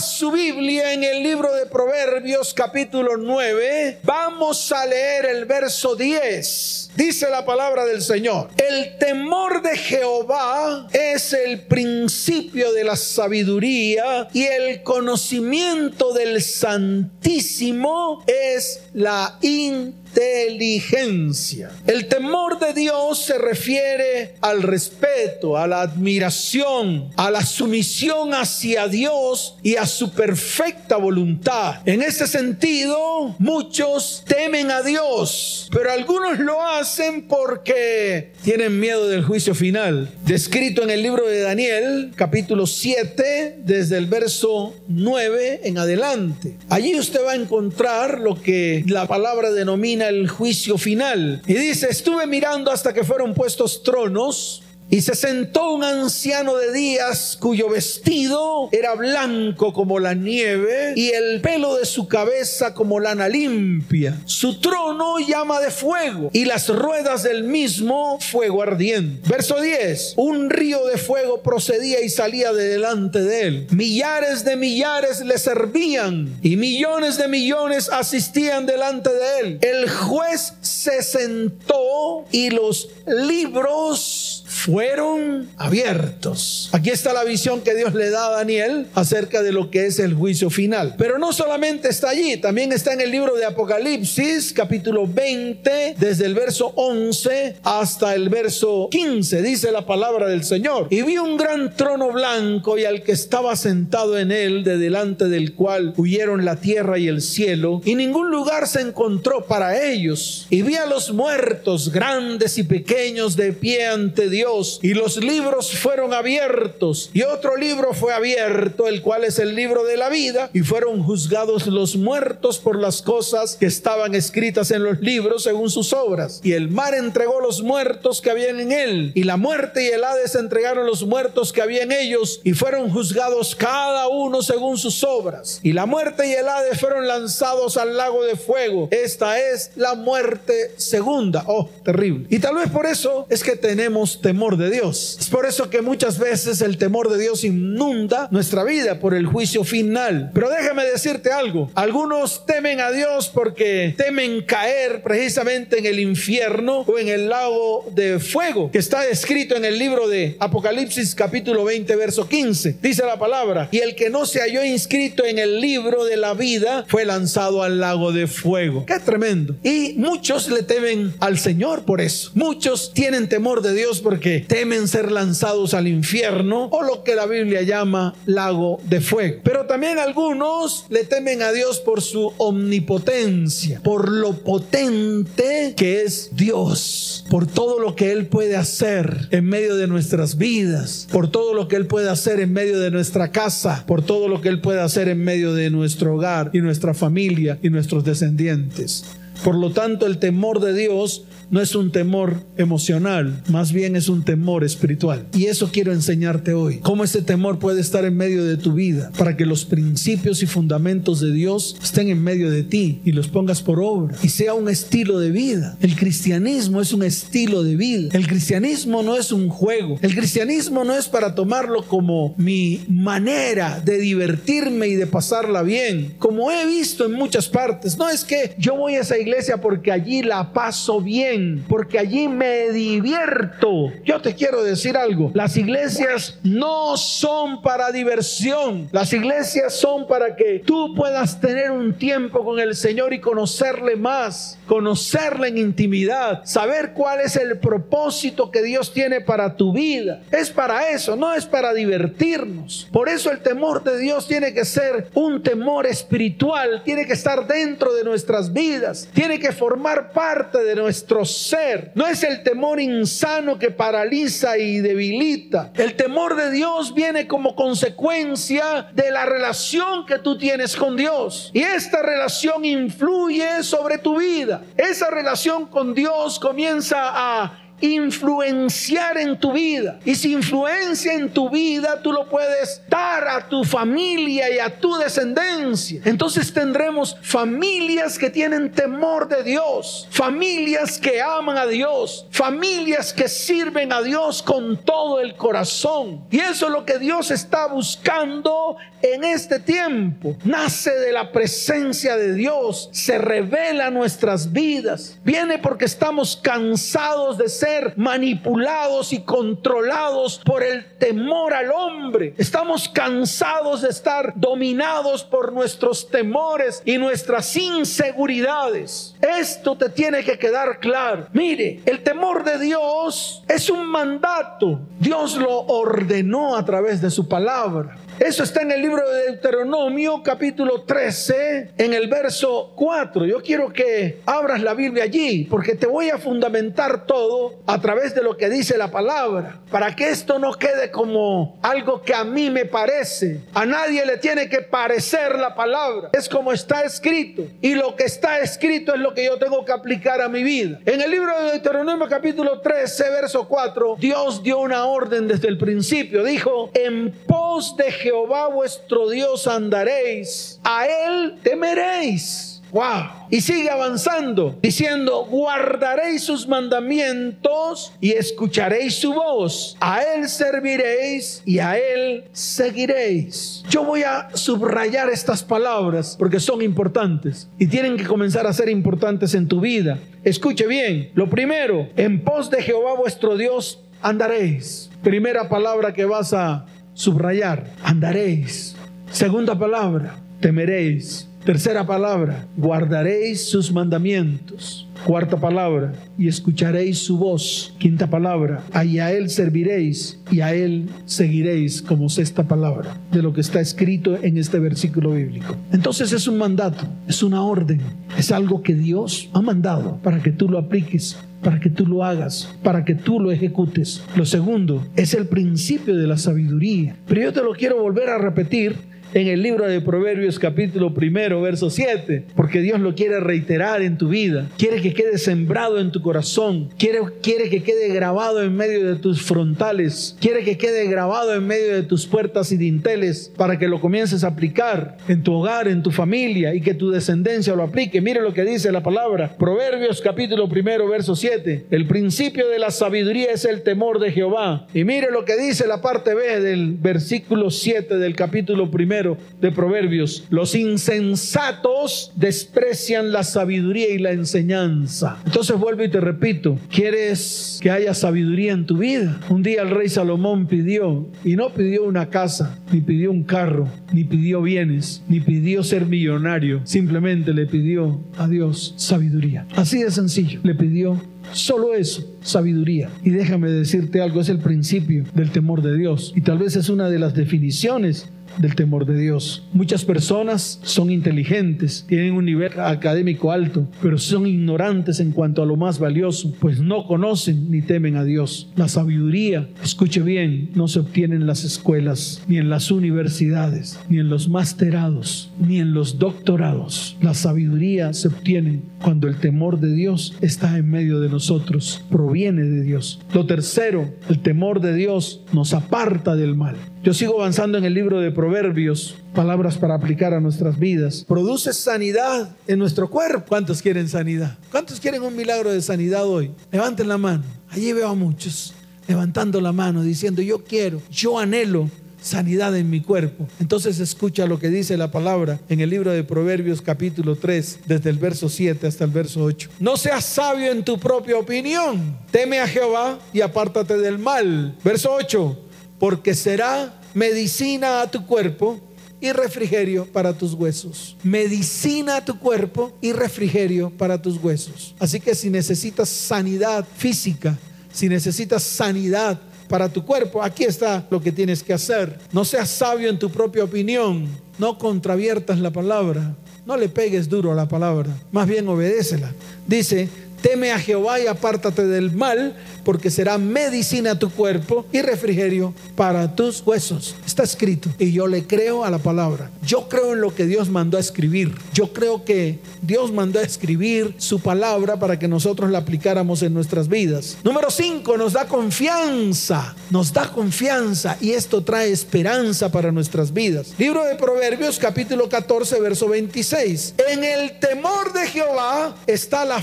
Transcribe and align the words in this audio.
su 0.00 0.30
Biblia 0.30 0.92
en 0.92 1.04
el 1.04 1.22
libro 1.22 1.54
de 1.54 1.66
Proverbios 1.66 2.52
capítulo 2.52 3.16
9, 3.16 4.00
vamos 4.02 4.70
a 4.72 4.84
leer 4.84 5.26
el 5.26 5.44
verso 5.46 5.94
10. 5.94 6.90
Dice 6.94 7.30
la 7.30 7.44
palabra 7.44 7.84
del 7.86 8.02
Señor, 8.02 8.50
el 8.56 8.98
temor 8.98 9.62
de 9.62 9.76
Jehová 9.76 10.88
es 10.92 11.32
el 11.32 11.62
principio 11.62 12.72
de 12.72 12.84
la 12.84 12.96
sabiduría 12.96 14.28
y 14.32 14.44
el 14.44 14.82
conocimiento 14.82 16.12
del 16.12 16.42
Santísimo 16.42 18.22
es 18.26 18.82
la 18.92 19.38
inteligencia 19.40 20.05
inteligencia. 20.16 21.70
El 21.86 22.06
temor 22.06 22.58
de 22.58 22.72
Dios 22.72 23.18
se 23.18 23.36
refiere 23.36 24.34
al 24.40 24.62
respeto, 24.62 25.56
a 25.58 25.66
la 25.66 25.82
admiración, 25.82 27.10
a 27.16 27.30
la 27.30 27.44
sumisión 27.44 28.32
hacia 28.32 28.88
Dios 28.88 29.56
y 29.62 29.76
a 29.76 29.86
su 29.86 30.12
perfecta 30.12 30.96
voluntad. 30.96 31.86
En 31.86 32.02
ese 32.02 32.26
sentido, 32.26 33.36
muchos 33.38 34.24
temen 34.26 34.70
a 34.70 34.82
Dios, 34.82 35.68
pero 35.70 35.92
algunos 35.92 36.38
lo 36.38 36.62
hacen 36.62 37.28
porque 37.28 38.32
tienen 38.42 38.80
miedo 38.80 39.08
del 39.08 39.22
juicio 39.22 39.54
final. 39.54 40.08
Descrito 40.24 40.82
en 40.82 40.90
el 40.90 41.02
libro 41.02 41.26
de 41.26 41.40
Daniel, 41.40 42.12
capítulo 42.14 42.66
7, 42.66 43.56
desde 43.58 43.98
el 43.98 44.06
verso 44.06 44.74
9 44.88 45.60
en 45.64 45.78
adelante. 45.78 46.56
Allí 46.70 46.98
usted 46.98 47.20
va 47.24 47.32
a 47.32 47.36
encontrar 47.36 48.18
lo 48.20 48.40
que 48.40 48.82
la 48.86 49.06
palabra 49.06 49.50
denomina 49.50 50.05
el 50.08 50.28
juicio 50.28 50.78
final. 50.78 51.42
Y 51.46 51.54
dice, 51.54 51.88
estuve 51.90 52.26
mirando 52.26 52.70
hasta 52.70 52.92
que 52.92 53.04
fueron 53.04 53.34
puestos 53.34 53.82
tronos 53.82 54.62
y 54.88 55.00
se 55.00 55.14
sentó 55.14 55.72
un 55.72 55.82
anciano 55.82 56.56
de 56.56 56.72
días 56.72 57.36
cuyo 57.40 57.68
vestido 57.68 58.68
era 58.70 58.94
blanco 58.94 59.72
como 59.72 59.98
la 59.98 60.14
nieve 60.14 60.92
y 60.94 61.10
el 61.10 61.40
pelo 61.40 61.76
de 61.76 61.84
su 61.84 62.06
cabeza 62.06 62.72
como 62.72 63.00
lana 63.00 63.28
limpia. 63.28 64.20
Su 64.26 64.60
trono 64.60 65.18
llama 65.18 65.60
de 65.60 65.70
fuego 65.70 66.30
y 66.32 66.44
las 66.44 66.68
ruedas 66.68 67.22
del 67.24 67.44
mismo 67.44 68.18
fuego 68.20 68.62
ardiente. 68.62 69.28
Verso 69.28 69.60
10. 69.60 70.14
Un 70.16 70.50
río 70.50 70.86
de 70.86 70.98
fuego 70.98 71.42
procedía 71.42 72.00
y 72.02 72.08
salía 72.08 72.52
de 72.52 72.68
delante 72.68 73.20
de 73.22 73.42
él. 73.42 73.66
Millares 73.70 74.44
de 74.44 74.56
millares 74.56 75.20
le 75.20 75.38
servían 75.38 76.38
y 76.42 76.56
millones 76.56 77.18
de 77.18 77.28
millones 77.28 77.88
asistían 77.88 78.66
delante 78.66 79.10
de 79.10 79.40
él. 79.40 79.58
El 79.62 79.90
juez 79.90 80.54
se 80.60 81.02
sentó 81.02 82.24
y 82.30 82.50
los 82.50 82.88
libros 83.06 84.25
fueron 84.66 85.48
abiertos. 85.58 86.70
Aquí 86.72 86.90
está 86.90 87.12
la 87.12 87.22
visión 87.22 87.60
que 87.60 87.76
Dios 87.76 87.94
le 87.94 88.10
da 88.10 88.26
a 88.26 88.30
Daniel 88.32 88.88
acerca 88.94 89.40
de 89.44 89.52
lo 89.52 89.70
que 89.70 89.86
es 89.86 90.00
el 90.00 90.14
juicio 90.14 90.50
final. 90.50 90.96
Pero 90.98 91.18
no 91.18 91.32
solamente 91.32 91.88
está 91.88 92.10
allí, 92.10 92.36
también 92.38 92.72
está 92.72 92.92
en 92.92 93.00
el 93.00 93.12
libro 93.12 93.36
de 93.36 93.44
Apocalipsis, 93.44 94.52
capítulo 94.52 95.06
20, 95.06 95.94
desde 96.00 96.26
el 96.26 96.34
verso 96.34 96.72
11 96.74 97.58
hasta 97.62 98.16
el 98.16 98.28
verso 98.28 98.88
15, 98.90 99.40
dice 99.40 99.70
la 99.70 99.86
palabra 99.86 100.26
del 100.26 100.42
Señor. 100.42 100.88
Y 100.90 101.02
vi 101.02 101.16
un 101.16 101.36
gran 101.36 101.76
trono 101.76 102.10
blanco 102.10 102.76
y 102.76 102.84
al 102.84 103.04
que 103.04 103.12
estaba 103.12 103.54
sentado 103.54 104.18
en 104.18 104.32
él, 104.32 104.64
de 104.64 104.78
delante 104.78 105.28
del 105.28 105.54
cual 105.54 105.94
huyeron 105.96 106.44
la 106.44 106.56
tierra 106.56 106.98
y 106.98 107.06
el 107.06 107.22
cielo, 107.22 107.82
y 107.84 107.94
ningún 107.94 108.32
lugar 108.32 108.66
se 108.66 108.80
encontró 108.80 109.44
para 109.44 109.80
ellos. 109.84 110.48
Y 110.50 110.62
vi 110.62 110.74
a 110.74 110.86
los 110.86 111.12
muertos, 111.12 111.92
grandes 111.92 112.58
y 112.58 112.64
pequeños, 112.64 113.36
de 113.36 113.52
pie 113.52 113.86
ante 113.86 114.28
Dios 114.28 114.55
Y 114.82 114.94
los 114.94 115.18
libros 115.18 115.76
fueron 115.76 116.14
abiertos 116.14 117.10
y 117.12 117.22
otro 117.22 117.56
libro 117.56 117.92
fue 117.92 118.14
abierto, 118.14 118.88
el 118.88 119.02
cual 119.02 119.24
es 119.24 119.38
el 119.38 119.54
libro 119.54 119.84
de 119.84 119.98
la 119.98 120.08
vida 120.08 120.48
y 120.54 120.60
fueron 120.60 121.02
juzgados 121.02 121.66
los 121.66 121.96
muertos 121.96 122.58
por 122.58 122.78
las 122.78 123.02
cosas 123.02 123.56
que 123.56 123.66
estaban 123.66 124.14
escritas 124.14 124.70
en 124.70 124.82
los 124.82 125.00
libros 125.00 125.42
según 125.42 125.68
sus 125.70 125.92
obras. 125.92 126.40
Y 126.42 126.52
el 126.52 126.70
mar 126.70 126.94
entregó 126.94 127.40
los 127.40 127.62
muertos 127.62 128.22
que 128.22 128.30
habían 128.30 128.58
en 128.60 128.72
él 128.72 129.12
y 129.14 129.24
la 129.24 129.36
muerte 129.36 129.84
y 129.84 129.88
el 129.88 130.04
Hades 130.04 130.34
entregaron 130.34 130.86
los 130.86 131.04
muertos 131.04 131.52
que 131.52 131.60
había 131.60 131.82
en 131.82 131.92
ellos 131.92 132.40
y 132.42 132.54
fueron 132.54 132.90
juzgados 132.90 133.54
cada 133.54 134.08
uno 134.08 134.40
según 134.40 134.78
sus 134.78 135.04
obras. 135.04 135.60
Y 135.62 135.72
la 135.72 135.84
muerte 135.84 136.26
y 136.28 136.32
el 136.32 136.48
Hades 136.48 136.80
fueron 136.80 137.06
lanzados 137.06 137.76
al 137.76 137.96
lago 137.96 138.24
de 138.24 138.36
fuego. 138.36 138.88
Esta 138.90 139.38
es 139.38 139.72
la 139.76 139.94
muerte 139.94 140.72
segunda. 140.76 141.44
Oh, 141.46 141.68
terrible. 141.84 142.26
Y 142.30 142.38
tal 142.38 142.54
vez 142.54 142.70
por 142.70 142.86
eso 142.86 143.26
es 143.28 143.42
que 143.42 143.56
tenemos 143.56 144.20
temor 144.22 144.35
de 144.36 144.70
Dios. 144.70 145.16
Es 145.18 145.30
por 145.30 145.46
eso 145.46 145.70
que 145.70 145.80
muchas 145.80 146.18
veces 146.18 146.60
el 146.60 146.76
temor 146.76 147.08
de 147.10 147.18
Dios 147.18 147.42
inunda 147.42 148.28
nuestra 148.30 148.64
vida 148.64 149.00
por 149.00 149.14
el 149.14 149.24
juicio 149.26 149.64
final. 149.64 150.30
Pero 150.34 150.50
déjame 150.50 150.84
decirte 150.84 151.32
algo. 151.32 151.70
Algunos 151.74 152.44
temen 152.44 152.80
a 152.80 152.90
Dios 152.90 153.30
porque 153.32 153.94
temen 153.96 154.42
caer 154.42 155.02
precisamente 155.02 155.78
en 155.78 155.86
el 155.86 155.98
infierno 156.00 156.80
o 156.80 156.98
en 156.98 157.08
el 157.08 157.30
lago 157.30 157.86
de 157.94 158.20
fuego 158.20 158.70
que 158.70 158.78
está 158.78 159.06
escrito 159.06 159.56
en 159.56 159.64
el 159.64 159.78
libro 159.78 160.06
de 160.06 160.36
Apocalipsis 160.38 161.14
capítulo 161.14 161.64
20 161.64 161.96
verso 161.96 162.28
15. 162.28 162.76
Dice 162.82 163.06
la 163.06 163.18
palabra, 163.18 163.70
y 163.72 163.78
el 163.78 163.94
que 163.94 164.10
no 164.10 164.26
se 164.26 164.40
halló 164.40 164.62
inscrito 164.62 165.24
en 165.24 165.38
el 165.38 165.62
libro 165.62 166.04
de 166.04 166.18
la 166.18 166.34
vida 166.34 166.84
fue 166.88 167.06
lanzado 167.06 167.62
al 167.62 167.80
lago 167.80 168.12
de 168.12 168.26
fuego. 168.26 168.84
Qué 168.84 169.00
tremendo. 169.00 169.56
Y 169.64 169.94
muchos 169.96 170.50
le 170.50 170.62
temen 170.62 171.14
al 171.20 171.38
Señor 171.38 171.84
por 171.84 172.02
eso. 172.02 172.32
Muchos 172.34 172.92
tienen 172.92 173.30
temor 173.30 173.62
de 173.62 173.72
Dios 173.72 174.00
porque 174.00 174.25
que 174.26 174.40
temen 174.40 174.88
ser 174.88 175.12
lanzados 175.12 175.72
al 175.72 175.86
infierno 175.86 176.64
o 176.72 176.82
lo 176.82 177.04
que 177.04 177.14
la 177.14 177.26
Biblia 177.26 177.62
llama 177.62 178.12
lago 178.26 178.80
de 178.82 179.00
fuego. 179.00 179.38
Pero 179.44 179.66
también 179.66 180.00
algunos 180.00 180.84
le 180.88 181.04
temen 181.04 181.42
a 181.42 181.52
Dios 181.52 181.78
por 181.78 182.02
su 182.02 182.32
omnipotencia, 182.36 183.80
por 183.84 184.10
lo 184.10 184.32
potente 184.32 185.74
que 185.76 186.02
es 186.02 186.30
Dios, 186.32 187.24
por 187.30 187.46
todo 187.46 187.78
lo 187.78 187.94
que 187.94 188.10
Él 188.10 188.26
puede 188.26 188.56
hacer 188.56 189.28
en 189.30 189.44
medio 189.44 189.76
de 189.76 189.86
nuestras 189.86 190.36
vidas, 190.36 191.06
por 191.12 191.30
todo 191.30 191.54
lo 191.54 191.68
que 191.68 191.76
Él 191.76 191.86
puede 191.86 192.10
hacer 192.10 192.40
en 192.40 192.52
medio 192.52 192.80
de 192.80 192.90
nuestra 192.90 193.30
casa, 193.30 193.84
por 193.86 194.02
todo 194.02 194.26
lo 194.26 194.40
que 194.40 194.48
Él 194.48 194.60
puede 194.60 194.80
hacer 194.80 195.08
en 195.08 195.22
medio 195.22 195.54
de 195.54 195.70
nuestro 195.70 196.16
hogar 196.16 196.50
y 196.52 196.62
nuestra 196.62 196.94
familia 196.94 197.60
y 197.62 197.70
nuestros 197.70 198.02
descendientes. 198.02 199.04
Por 199.44 199.54
lo 199.54 199.70
tanto, 199.70 200.06
el 200.06 200.18
temor 200.18 200.60
de 200.60 200.72
Dios 200.72 201.24
no 201.50 201.60
es 201.60 201.74
un 201.74 201.92
temor 201.92 202.44
emocional, 202.56 203.42
más 203.48 203.72
bien 203.72 203.96
es 203.96 204.08
un 204.08 204.24
temor 204.24 204.64
espiritual. 204.64 205.26
Y 205.32 205.46
eso 205.46 205.70
quiero 205.72 205.92
enseñarte 205.92 206.54
hoy. 206.54 206.78
Cómo 206.78 207.04
ese 207.04 207.22
temor 207.22 207.58
puede 207.58 207.80
estar 207.80 208.04
en 208.04 208.16
medio 208.16 208.44
de 208.44 208.56
tu 208.56 208.72
vida 208.72 209.10
para 209.16 209.36
que 209.36 209.46
los 209.46 209.64
principios 209.64 210.42
y 210.42 210.46
fundamentos 210.46 211.20
de 211.20 211.32
Dios 211.32 211.76
estén 211.82 212.08
en 212.08 212.22
medio 212.22 212.50
de 212.50 212.62
ti 212.62 213.00
y 213.04 213.12
los 213.12 213.28
pongas 213.28 213.62
por 213.62 213.80
obra 213.80 214.16
y 214.22 214.28
sea 214.28 214.54
un 214.54 214.68
estilo 214.68 215.18
de 215.18 215.30
vida. 215.30 215.76
El 215.80 215.96
cristianismo 215.96 216.80
es 216.80 216.92
un 216.92 217.02
estilo 217.02 217.62
de 217.62 217.76
vida. 217.76 218.08
El 218.12 218.26
cristianismo 218.26 219.02
no 219.02 219.16
es 219.16 219.32
un 219.32 219.48
juego. 219.48 219.98
El 220.02 220.14
cristianismo 220.14 220.84
no 220.84 220.94
es 220.94 221.08
para 221.08 221.34
tomarlo 221.34 221.86
como 221.86 222.34
mi 222.36 222.84
manera 222.88 223.80
de 223.80 223.98
divertirme 223.98 224.88
y 224.88 224.94
de 224.94 225.06
pasarla 225.06 225.62
bien. 225.62 226.14
Como 226.18 226.50
he 226.50 226.66
visto 226.66 227.06
en 227.06 227.12
muchas 227.12 227.48
partes. 227.48 227.96
No 227.96 228.08
es 228.08 228.24
que 228.24 228.54
yo 228.58 228.76
voy 228.76 228.94
a 228.94 229.00
esa 229.00 229.18
iglesia 229.18 229.60
porque 229.60 229.92
allí 229.92 230.22
la 230.22 230.52
paso 230.52 231.00
bien 231.00 231.35
porque 231.68 231.98
allí 231.98 232.28
me 232.28 232.70
divierto. 232.70 233.92
Yo 234.04 234.20
te 234.20 234.34
quiero 234.34 234.62
decir 234.62 234.96
algo, 234.96 235.30
las 235.34 235.56
iglesias 235.56 236.38
no 236.42 236.96
son 236.96 237.62
para 237.62 237.90
diversión, 237.92 238.88
las 238.92 239.12
iglesias 239.12 239.74
son 239.74 240.06
para 240.06 240.36
que 240.36 240.62
tú 240.64 240.94
puedas 240.94 241.40
tener 241.40 241.70
un 241.70 241.94
tiempo 241.94 242.44
con 242.44 242.58
el 242.58 242.74
Señor 242.74 243.12
y 243.12 243.20
conocerle 243.20 243.96
más, 243.96 244.58
conocerle 244.66 245.48
en 245.48 245.58
intimidad, 245.58 246.44
saber 246.44 246.92
cuál 246.92 247.20
es 247.20 247.36
el 247.36 247.58
propósito 247.58 248.50
que 248.50 248.62
Dios 248.62 248.92
tiene 248.92 249.20
para 249.20 249.56
tu 249.56 249.72
vida. 249.72 250.22
Es 250.30 250.50
para 250.50 250.90
eso, 250.90 251.16
no 251.16 251.32
es 251.34 251.46
para 251.46 251.72
divertirnos. 251.72 252.88
Por 252.92 253.08
eso 253.08 253.30
el 253.30 253.40
temor 253.40 253.82
de 253.84 253.98
Dios 253.98 254.26
tiene 254.26 254.52
que 254.52 254.64
ser 254.64 255.08
un 255.14 255.42
temor 255.42 255.86
espiritual, 255.86 256.82
tiene 256.84 257.06
que 257.06 257.12
estar 257.12 257.46
dentro 257.46 257.94
de 257.94 258.04
nuestras 258.04 258.52
vidas, 258.52 259.08
tiene 259.14 259.38
que 259.38 259.52
formar 259.52 260.12
parte 260.12 260.62
de 260.62 260.74
nuestro 260.74 261.24
ser. 261.24 261.92
No 261.94 262.06
es 262.06 262.22
el 262.22 262.42
temor 262.42 262.80
insano 262.80 263.58
que 263.58 263.70
paraliza 263.70 264.58
y 264.58 264.80
debilita. 264.80 265.72
El 265.74 265.94
temor 265.94 266.36
de 266.36 266.50
Dios 266.50 266.94
viene 266.94 267.26
como 267.26 267.54
consecuencia 267.54 268.88
de 268.92 269.10
la 269.10 269.26
relación 269.26 270.06
que 270.06 270.18
tú 270.18 270.38
tienes 270.38 270.76
con 270.76 270.96
Dios. 270.96 271.50
Y 271.52 271.62
esta 271.62 272.02
relación 272.02 272.64
influye 272.64 273.62
sobre 273.62 273.98
tu 273.98 274.18
vida. 274.18 274.55
Esa 274.76 275.10
relación 275.10 275.66
con 275.66 275.94
Dios 275.94 276.38
comienza 276.38 276.96
a 277.14 277.65
influenciar 277.80 279.18
en 279.18 279.38
tu 279.38 279.52
vida. 279.52 279.98
Y 280.04 280.14
si 280.14 280.32
influencia 280.32 281.12
en 281.12 281.30
tu 281.30 281.50
vida, 281.50 282.00
tú 282.02 282.12
lo 282.12 282.28
puedes 282.28 282.82
dar 282.88 283.28
a 283.28 283.48
tu 283.48 283.64
familia 283.64 284.50
y 284.54 284.58
a 284.58 284.78
tu 284.78 284.96
descendencia. 284.96 286.00
Entonces 286.04 286.52
tendremos 286.52 287.16
familias 287.22 288.18
que 288.18 288.30
tienen 288.30 288.72
temor 288.72 289.28
de 289.28 289.42
Dios, 289.42 290.08
familias 290.10 290.98
que 290.98 291.20
aman 291.20 291.58
a 291.58 291.66
Dios, 291.66 292.26
familias 292.30 293.12
que 293.12 293.28
sirven 293.28 293.92
a 293.92 294.02
Dios 294.02 294.42
con 294.42 294.76
todo 294.78 295.20
el 295.20 295.34
corazón. 295.36 296.24
Y 296.30 296.38
eso 296.38 296.66
es 296.66 296.72
lo 296.72 296.84
que 296.84 296.98
Dios 296.98 297.30
está 297.30 297.66
buscando 297.66 298.76
en 299.02 299.24
este 299.24 299.60
tiempo. 299.60 300.36
Nace 300.44 300.92
de 300.92 301.12
la 301.12 301.30
presencia 301.30 302.16
de 302.16 302.34
Dios, 302.34 302.88
se 302.92 303.18
revela 303.18 303.90
nuestras 303.90 304.52
vidas. 304.52 305.18
Viene 305.24 305.58
porque 305.58 305.84
estamos 305.84 306.36
cansados 306.36 307.38
de 307.38 307.48
ser 307.48 307.65
manipulados 307.96 309.12
y 309.12 309.22
controlados 309.22 310.40
por 310.44 310.62
el 310.62 310.96
temor 310.98 311.54
al 311.54 311.70
hombre. 311.70 312.34
Estamos 312.36 312.88
cansados 312.88 313.82
de 313.82 313.88
estar 313.88 314.32
dominados 314.36 315.24
por 315.24 315.52
nuestros 315.52 316.08
temores 316.08 316.82
y 316.84 316.98
nuestras 316.98 317.56
inseguridades. 317.56 319.14
Esto 319.20 319.76
te 319.76 319.88
tiene 319.88 320.24
que 320.24 320.38
quedar 320.38 320.80
claro. 320.80 321.26
Mire, 321.32 321.80
el 321.84 322.02
temor 322.02 322.44
de 322.44 322.58
Dios 322.58 323.42
es 323.48 323.70
un 323.70 323.86
mandato. 323.86 324.80
Dios 324.98 325.36
lo 325.36 325.60
ordenó 325.60 326.56
a 326.56 326.64
través 326.64 327.00
de 327.00 327.10
su 327.10 327.28
palabra. 327.28 327.96
Eso 328.18 328.44
está 328.44 328.62
en 328.62 328.72
el 328.72 328.80
libro 328.80 329.08
de 329.10 329.24
Deuteronomio 329.24 330.22
capítulo 330.22 330.82
13, 330.82 331.72
en 331.76 331.92
el 331.92 332.08
verso 332.08 332.72
4. 332.74 333.26
Yo 333.26 333.42
quiero 333.42 333.70
que 333.70 334.20
abras 334.24 334.62
la 334.62 334.72
Biblia 334.72 335.04
allí, 335.04 335.44
porque 335.44 335.74
te 335.74 335.86
voy 335.86 336.08
a 336.08 336.16
fundamentar 336.16 337.04
todo 337.04 337.56
a 337.66 337.78
través 337.78 338.14
de 338.14 338.22
lo 338.22 338.38
que 338.38 338.48
dice 338.48 338.78
la 338.78 338.90
palabra, 338.90 339.60
para 339.70 339.94
que 339.94 340.08
esto 340.08 340.38
no 340.38 340.54
quede 340.54 340.90
como 340.90 341.58
algo 341.60 342.00
que 342.00 342.14
a 342.14 342.24
mí 342.24 342.48
me 342.48 342.64
parece. 342.64 343.42
A 343.52 343.66
nadie 343.66 344.06
le 344.06 344.16
tiene 344.16 344.48
que 344.48 344.62
parecer 344.62 345.38
la 345.38 345.54
palabra. 345.54 346.08
Es 346.14 346.26
como 346.26 346.52
está 346.52 346.82
escrito. 346.82 347.42
Y 347.60 347.74
lo 347.74 347.96
que 347.96 348.04
está 348.04 348.38
escrito 348.40 348.94
es 348.94 349.00
lo 349.00 349.12
que 349.12 349.26
yo 349.26 349.36
tengo 349.36 349.62
que 349.64 349.72
aplicar 349.72 350.22
a 350.22 350.28
mi 350.28 350.42
vida. 350.42 350.80
En 350.86 351.02
el 351.02 351.10
libro 351.10 351.38
de 351.38 351.50
Deuteronomio 351.52 352.08
capítulo 352.08 352.60
13, 352.60 353.10
verso 353.10 353.46
4, 353.46 353.96
Dios 354.00 354.42
dio 354.42 354.58
una 354.60 354.86
orden 354.86 355.28
desde 355.28 355.48
el 355.48 355.58
principio. 355.58 356.24
Dijo, 356.24 356.70
en 356.72 357.12
pos 357.26 357.76
de 357.76 357.92
Jehová 358.06 358.46
vuestro 358.46 359.10
Dios 359.10 359.48
andaréis, 359.48 360.60
a 360.62 360.86
Él 360.86 361.40
temeréis. 361.42 362.62
Wow. 362.70 363.26
Y 363.30 363.40
sigue 363.40 363.68
avanzando, 363.68 364.56
diciendo, 364.62 365.24
guardaréis 365.28 366.22
sus 366.22 366.46
mandamientos 366.46 367.92
y 368.00 368.12
escucharéis 368.12 368.94
su 368.94 369.12
voz. 369.12 369.76
A 369.80 370.02
Él 370.02 370.28
serviréis 370.28 371.42
y 371.44 371.58
a 371.58 371.78
Él 371.78 372.24
seguiréis. 372.32 373.64
Yo 373.68 373.82
voy 373.82 374.04
a 374.04 374.28
subrayar 374.34 375.10
estas 375.10 375.42
palabras 375.42 376.14
porque 376.16 376.38
son 376.38 376.62
importantes 376.62 377.48
y 377.58 377.66
tienen 377.66 377.96
que 377.96 378.06
comenzar 378.06 378.46
a 378.46 378.52
ser 378.52 378.68
importantes 378.68 379.34
en 379.34 379.48
tu 379.48 379.60
vida. 379.60 379.98
Escuche 380.22 380.68
bien. 380.68 381.10
Lo 381.14 381.28
primero, 381.28 381.88
en 381.96 382.22
pos 382.22 382.50
de 382.50 382.62
Jehová 382.62 382.94
vuestro 382.94 383.36
Dios 383.36 383.80
andaréis. 384.02 384.90
Primera 385.02 385.48
palabra 385.48 385.92
que 385.92 386.04
vas 386.04 386.32
a 386.32 386.66
subrayar, 386.96 387.70
andaréis. 387.84 388.74
Segunda 389.12 389.54
palabra, 389.54 390.16
temeréis. 390.40 391.28
Tercera 391.44 391.86
palabra, 391.86 392.48
guardaréis 392.56 393.48
sus 393.48 393.70
mandamientos. 393.70 394.85
Cuarta 395.06 395.36
palabra, 395.36 395.92
y 396.18 396.26
escucharéis 396.26 396.98
su 396.98 397.16
voz. 397.16 397.72
Quinta 397.78 398.10
palabra, 398.10 398.64
y 398.84 398.98
a 398.98 399.12
él 399.12 399.30
serviréis 399.30 400.18
y 400.32 400.40
a 400.40 400.52
él 400.52 400.88
seguiréis 401.04 401.80
como 401.80 402.08
sexta 402.08 402.48
palabra 402.48 402.98
de 403.12 403.22
lo 403.22 403.32
que 403.32 403.40
está 403.40 403.60
escrito 403.60 404.18
en 404.20 404.36
este 404.36 404.58
versículo 404.58 405.12
bíblico. 405.12 405.54
Entonces 405.70 406.12
es 406.12 406.26
un 406.26 406.38
mandato, 406.38 406.88
es 407.06 407.22
una 407.22 407.44
orden, 407.44 407.80
es 408.18 408.32
algo 408.32 408.64
que 408.64 408.74
Dios 408.74 409.30
ha 409.32 409.40
mandado 409.40 410.00
para 410.02 410.20
que 410.20 410.32
tú 410.32 410.48
lo 410.48 410.58
apliques 410.58 411.16
para 411.40 411.60
que 411.60 411.70
tú 411.70 411.86
lo 411.86 412.02
hagas, 412.02 412.52
para 412.64 412.84
que 412.84 412.96
tú 412.96 413.20
lo 413.20 413.30
ejecutes. 413.30 414.02
Lo 414.16 414.24
segundo 414.24 414.84
es 414.96 415.14
el 415.14 415.28
principio 415.28 415.94
de 415.94 416.08
la 416.08 416.18
sabiduría. 416.18 416.96
Pero 417.06 417.20
yo 417.20 417.32
te 417.32 417.42
lo 417.44 417.52
quiero 417.52 417.80
volver 417.80 418.08
a 418.08 418.18
repetir 418.18 418.74
en 419.16 419.28
el 419.28 419.42
libro 419.42 419.66
de 419.66 419.80
Proverbios 419.80 420.38
capítulo 420.38 420.92
primero, 420.92 421.40
verso 421.40 421.70
7, 421.70 422.26
porque 422.36 422.60
Dios 422.60 422.80
lo 422.80 422.94
quiere 422.94 423.18
reiterar 423.18 423.80
en 423.80 423.96
tu 423.96 424.10
vida, 424.10 424.50
quiere 424.58 424.82
que 424.82 424.92
quede 424.92 425.16
sembrado 425.16 425.80
en 425.80 425.90
tu 425.90 426.02
corazón, 426.02 426.68
quiere, 426.78 426.98
quiere 427.22 427.48
que 427.48 427.62
quede 427.62 427.88
grabado 427.88 428.42
en 428.42 428.54
medio 428.54 428.86
de 428.86 428.96
tus 428.96 429.22
frontales, 429.22 430.18
quiere 430.20 430.44
que 430.44 430.58
quede 430.58 430.86
grabado 430.88 431.34
en 431.34 431.46
medio 431.46 431.74
de 431.74 431.82
tus 431.82 432.06
puertas 432.06 432.52
y 432.52 432.58
dinteles 432.58 433.32
para 433.38 433.58
que 433.58 433.68
lo 433.68 433.80
comiences 433.80 434.22
a 434.22 434.28
aplicar 434.28 434.98
en 435.08 435.22
tu 435.22 435.32
hogar, 435.32 435.66
en 435.66 435.82
tu 435.82 435.92
familia 435.92 436.54
y 436.54 436.60
que 436.60 436.74
tu 436.74 436.90
descendencia 436.90 437.56
lo 437.56 437.62
aplique. 437.62 438.02
Mire 438.02 438.20
lo 438.20 438.34
que 438.34 438.44
dice 438.44 438.70
la 438.70 438.82
palabra, 438.82 439.34
Proverbios 439.38 440.02
capítulo 440.02 440.46
primero, 440.50 440.90
verso 440.90 441.16
7, 441.16 441.68
el 441.70 441.86
principio 441.86 442.48
de 442.48 442.58
la 442.58 442.70
sabiduría 442.70 443.30
es 443.32 443.46
el 443.46 443.62
temor 443.62 443.98
de 443.98 444.12
Jehová. 444.12 444.66
Y 444.74 444.84
mire 444.84 445.10
lo 445.10 445.24
que 445.24 445.38
dice 445.38 445.66
la 445.66 445.80
parte 445.80 446.14
B 446.14 446.40
del 446.40 446.74
versículo 446.74 447.50
7 447.50 447.96
del 447.96 448.14
capítulo 448.14 448.70
primero 448.70 449.05
de 449.40 449.52
Proverbios. 449.52 450.24
Los 450.30 450.54
insensatos 450.54 452.12
desprecian 452.16 453.12
la 453.12 453.22
sabiduría 453.22 453.90
y 453.90 453.98
la 453.98 454.12
enseñanza. 454.12 455.18
Entonces 455.24 455.58
vuelvo 455.58 455.84
y 455.84 455.90
te 455.90 456.00
repito, 456.00 456.58
¿quieres 456.70 457.58
que 457.62 457.70
haya 457.70 457.94
sabiduría 457.94 458.52
en 458.52 458.66
tu 458.66 458.78
vida? 458.78 459.20
Un 459.28 459.42
día 459.42 459.62
el 459.62 459.70
rey 459.70 459.88
Salomón 459.88 460.46
pidió, 460.46 461.06
y 461.24 461.36
no 461.36 461.50
pidió 461.50 461.84
una 461.84 462.10
casa, 462.10 462.58
ni 462.72 462.80
pidió 462.80 463.10
un 463.10 463.24
carro, 463.24 463.68
ni 463.92 464.04
pidió 464.04 464.42
bienes, 464.42 465.02
ni 465.08 465.20
pidió 465.20 465.62
ser 465.62 465.86
millonario, 465.86 466.60
simplemente 466.64 467.32
le 467.32 467.46
pidió 467.46 468.00
a 468.16 468.26
Dios 468.26 468.74
sabiduría. 468.76 469.46
Así 469.54 469.82
de 469.82 469.90
sencillo, 469.90 470.40
le 470.42 470.54
pidió 470.54 471.00
Solo 471.32 471.74
eso, 471.74 472.16
sabiduría. 472.22 472.88
Y 473.02 473.10
déjame 473.10 473.50
decirte 473.50 474.00
algo, 474.00 474.20
es 474.20 474.28
el 474.28 474.38
principio 474.38 475.04
del 475.14 475.30
temor 475.30 475.62
de 475.62 475.76
Dios. 475.76 476.12
Y 476.16 476.20
tal 476.20 476.38
vez 476.38 476.56
es 476.56 476.68
una 476.68 476.88
de 476.88 476.98
las 476.98 477.14
definiciones 477.14 478.08
del 478.38 478.54
temor 478.54 478.86
de 478.86 478.98
Dios. 478.98 479.44
Muchas 479.52 479.84
personas 479.84 480.60
son 480.62 480.90
inteligentes, 480.90 481.84
tienen 481.88 482.14
un 482.14 482.24
nivel 482.24 482.58
académico 482.60 483.32
alto, 483.32 483.68
pero 483.82 483.98
son 483.98 484.26
ignorantes 484.26 485.00
en 485.00 485.12
cuanto 485.12 485.42
a 485.42 485.46
lo 485.46 485.56
más 485.56 485.78
valioso, 485.78 486.34
pues 486.40 486.60
no 486.60 486.86
conocen 486.86 487.50
ni 487.50 487.62
temen 487.62 487.96
a 487.96 488.04
Dios. 488.04 488.50
La 488.56 488.68
sabiduría, 488.68 489.48
escuche 489.62 490.02
bien, 490.02 490.50
no 490.54 490.68
se 490.68 490.80
obtiene 490.80 491.16
en 491.16 491.26
las 491.26 491.44
escuelas, 491.44 492.22
ni 492.28 492.38
en 492.38 492.50
las 492.50 492.70
universidades, 492.70 493.78
ni 493.88 493.98
en 493.98 494.08
los 494.08 494.28
masterados, 494.28 495.30
ni 495.38 495.58
en 495.58 495.72
los 495.72 495.98
doctorados. 495.98 496.96
La 497.00 497.14
sabiduría 497.14 497.92
se 497.92 498.08
obtiene 498.08 498.60
cuando 498.82 499.08
el 499.08 499.16
temor 499.16 499.60
de 499.60 499.74
Dios 499.74 500.14
está 500.20 500.56
en 500.58 500.70
medio 500.70 501.00
de 501.00 501.08
nosotros, 501.08 501.82
proviene 501.90 502.42
de 502.42 502.62
Dios. 502.62 503.00
Lo 503.12 503.26
tercero, 503.26 503.90
el 504.08 504.20
temor 504.20 504.60
de 504.60 504.74
Dios 504.74 505.22
nos 505.32 505.54
aparta 505.54 506.16
del 506.16 506.36
mal. 506.36 506.56
Yo 506.86 506.94
sigo 506.94 507.18
avanzando 507.18 507.58
en 507.58 507.64
el 507.64 507.74
libro 507.74 507.98
de 507.98 508.12
Proverbios, 508.12 508.94
palabras 509.12 509.58
para 509.58 509.74
aplicar 509.74 510.14
a 510.14 510.20
nuestras 510.20 510.56
vidas. 510.56 511.04
Produce 511.08 511.52
sanidad 511.52 512.36
en 512.46 512.60
nuestro 512.60 512.88
cuerpo. 512.88 513.24
¿Cuántos 513.28 513.60
quieren 513.60 513.88
sanidad? 513.88 514.38
¿Cuántos 514.52 514.78
quieren 514.78 515.02
un 515.02 515.16
milagro 515.16 515.50
de 515.50 515.60
sanidad 515.62 516.06
hoy? 516.06 516.30
Levanten 516.52 516.86
la 516.86 516.96
mano. 516.96 517.24
Allí 517.50 517.72
veo 517.72 517.88
a 517.88 517.94
muchos 517.96 518.54
levantando 518.86 519.40
la 519.40 519.50
mano 519.50 519.82
diciendo, 519.82 520.22
yo 520.22 520.44
quiero, 520.44 520.80
yo 520.88 521.18
anhelo 521.18 521.68
sanidad 522.00 522.56
en 522.56 522.70
mi 522.70 522.80
cuerpo. 522.80 523.26
Entonces 523.40 523.80
escucha 523.80 524.26
lo 524.26 524.38
que 524.38 524.48
dice 524.48 524.76
la 524.76 524.92
palabra 524.92 525.40
en 525.48 525.58
el 525.58 525.70
libro 525.70 525.90
de 525.90 526.04
Proverbios 526.04 526.62
capítulo 526.62 527.16
3, 527.16 527.62
desde 527.66 527.90
el 527.90 527.98
verso 527.98 528.28
7 528.28 528.64
hasta 528.64 528.84
el 528.84 528.92
verso 528.92 529.24
8. 529.24 529.50
No 529.58 529.76
seas 529.76 530.04
sabio 530.04 530.52
en 530.52 530.64
tu 530.64 530.78
propia 530.78 531.18
opinión. 531.18 531.98
Teme 532.12 532.38
a 532.38 532.46
Jehová 532.46 533.00
y 533.12 533.22
apártate 533.22 533.76
del 533.76 533.98
mal. 533.98 534.56
Verso 534.62 534.94
8 534.94 535.46
porque 535.78 536.14
será 536.14 536.74
medicina 536.96 537.82
a 537.82 537.90
tu 537.90 538.06
cuerpo 538.06 538.58
y 539.02 539.12
refrigerio 539.12 539.84
para 539.84 540.16
tus 540.16 540.32
huesos. 540.32 540.96
Medicina 541.02 541.98
a 541.98 542.04
tu 542.04 542.18
cuerpo 542.18 542.72
y 542.80 542.94
refrigerio 542.94 543.68
para 543.68 544.00
tus 544.00 544.16
huesos. 544.16 544.74
Así 544.78 544.98
que 544.98 545.14
si 545.14 545.28
necesitas 545.28 545.90
sanidad 545.90 546.66
física, 546.78 547.38
si 547.70 547.90
necesitas 547.90 548.42
sanidad 548.42 549.20
para 549.46 549.68
tu 549.68 549.84
cuerpo, 549.84 550.22
aquí 550.22 550.44
está 550.44 550.86
lo 550.90 550.98
que 550.98 551.12
tienes 551.12 551.42
que 551.42 551.52
hacer. 551.52 551.98
No 552.12 552.24
seas 552.24 552.48
sabio 552.48 552.88
en 552.88 552.98
tu 552.98 553.10
propia 553.10 553.44
opinión, 553.44 554.08
no 554.38 554.56
contraviertas 554.56 555.38
la 555.38 555.50
palabra, 555.50 556.16
no 556.46 556.56
le 556.56 556.70
pegues 556.70 557.10
duro 557.10 557.30
a 557.30 557.34
la 557.34 557.46
palabra, 557.46 557.94
más 558.10 558.26
bien 558.26 558.48
obedécela. 558.48 559.12
Dice, 559.46 559.90
Teme 560.20 560.52
a 560.52 560.58
Jehová 560.58 561.00
y 561.00 561.06
apártate 561.06 561.66
del 561.66 561.92
mal, 561.92 562.36
porque 562.64 562.90
será 562.90 563.18
medicina 563.18 563.92
a 563.92 563.98
tu 563.98 564.10
cuerpo 564.10 564.66
y 564.72 564.82
refrigerio 564.82 565.54
para 565.76 566.14
tus 566.14 566.44
huesos. 566.44 566.96
Está 567.06 567.22
escrito. 567.22 567.70
Y 567.78 567.92
yo 567.92 568.06
le 568.06 568.26
creo 568.26 568.64
a 568.64 568.70
la 568.70 568.78
palabra. 568.78 569.30
Yo 569.44 569.68
creo 569.68 569.92
en 569.92 570.00
lo 570.00 570.14
que 570.14 570.26
Dios 570.26 570.48
mandó 570.48 570.76
a 570.76 570.80
escribir. 570.80 571.34
Yo 571.54 571.72
creo 571.72 572.04
que 572.04 572.40
Dios 572.62 572.92
mandó 572.92 573.20
a 573.20 573.22
escribir 573.22 573.94
su 573.98 574.20
palabra 574.20 574.78
para 574.78 574.98
que 574.98 575.06
nosotros 575.06 575.50
la 575.50 575.58
aplicáramos 575.58 576.22
en 576.22 576.34
nuestras 576.34 576.68
vidas. 576.68 577.18
Número 577.22 577.50
5, 577.50 577.96
nos 577.96 578.14
da 578.14 578.26
confianza. 578.26 579.54
Nos 579.70 579.92
da 579.92 580.10
confianza 580.10 580.96
y 581.00 581.12
esto 581.12 581.44
trae 581.44 581.70
esperanza 581.70 582.50
para 582.50 582.72
nuestras 582.72 583.12
vidas. 583.12 583.54
Libro 583.58 583.84
de 583.84 583.94
Proverbios 583.94 584.58
capítulo 584.58 585.08
14, 585.08 585.60
verso 585.60 585.88
26. 585.88 586.74
En 586.88 587.04
el 587.04 587.38
temor 587.38 587.92
de 587.92 588.06
Jehová 588.08 588.74
está 588.86 589.24
la 589.24 589.40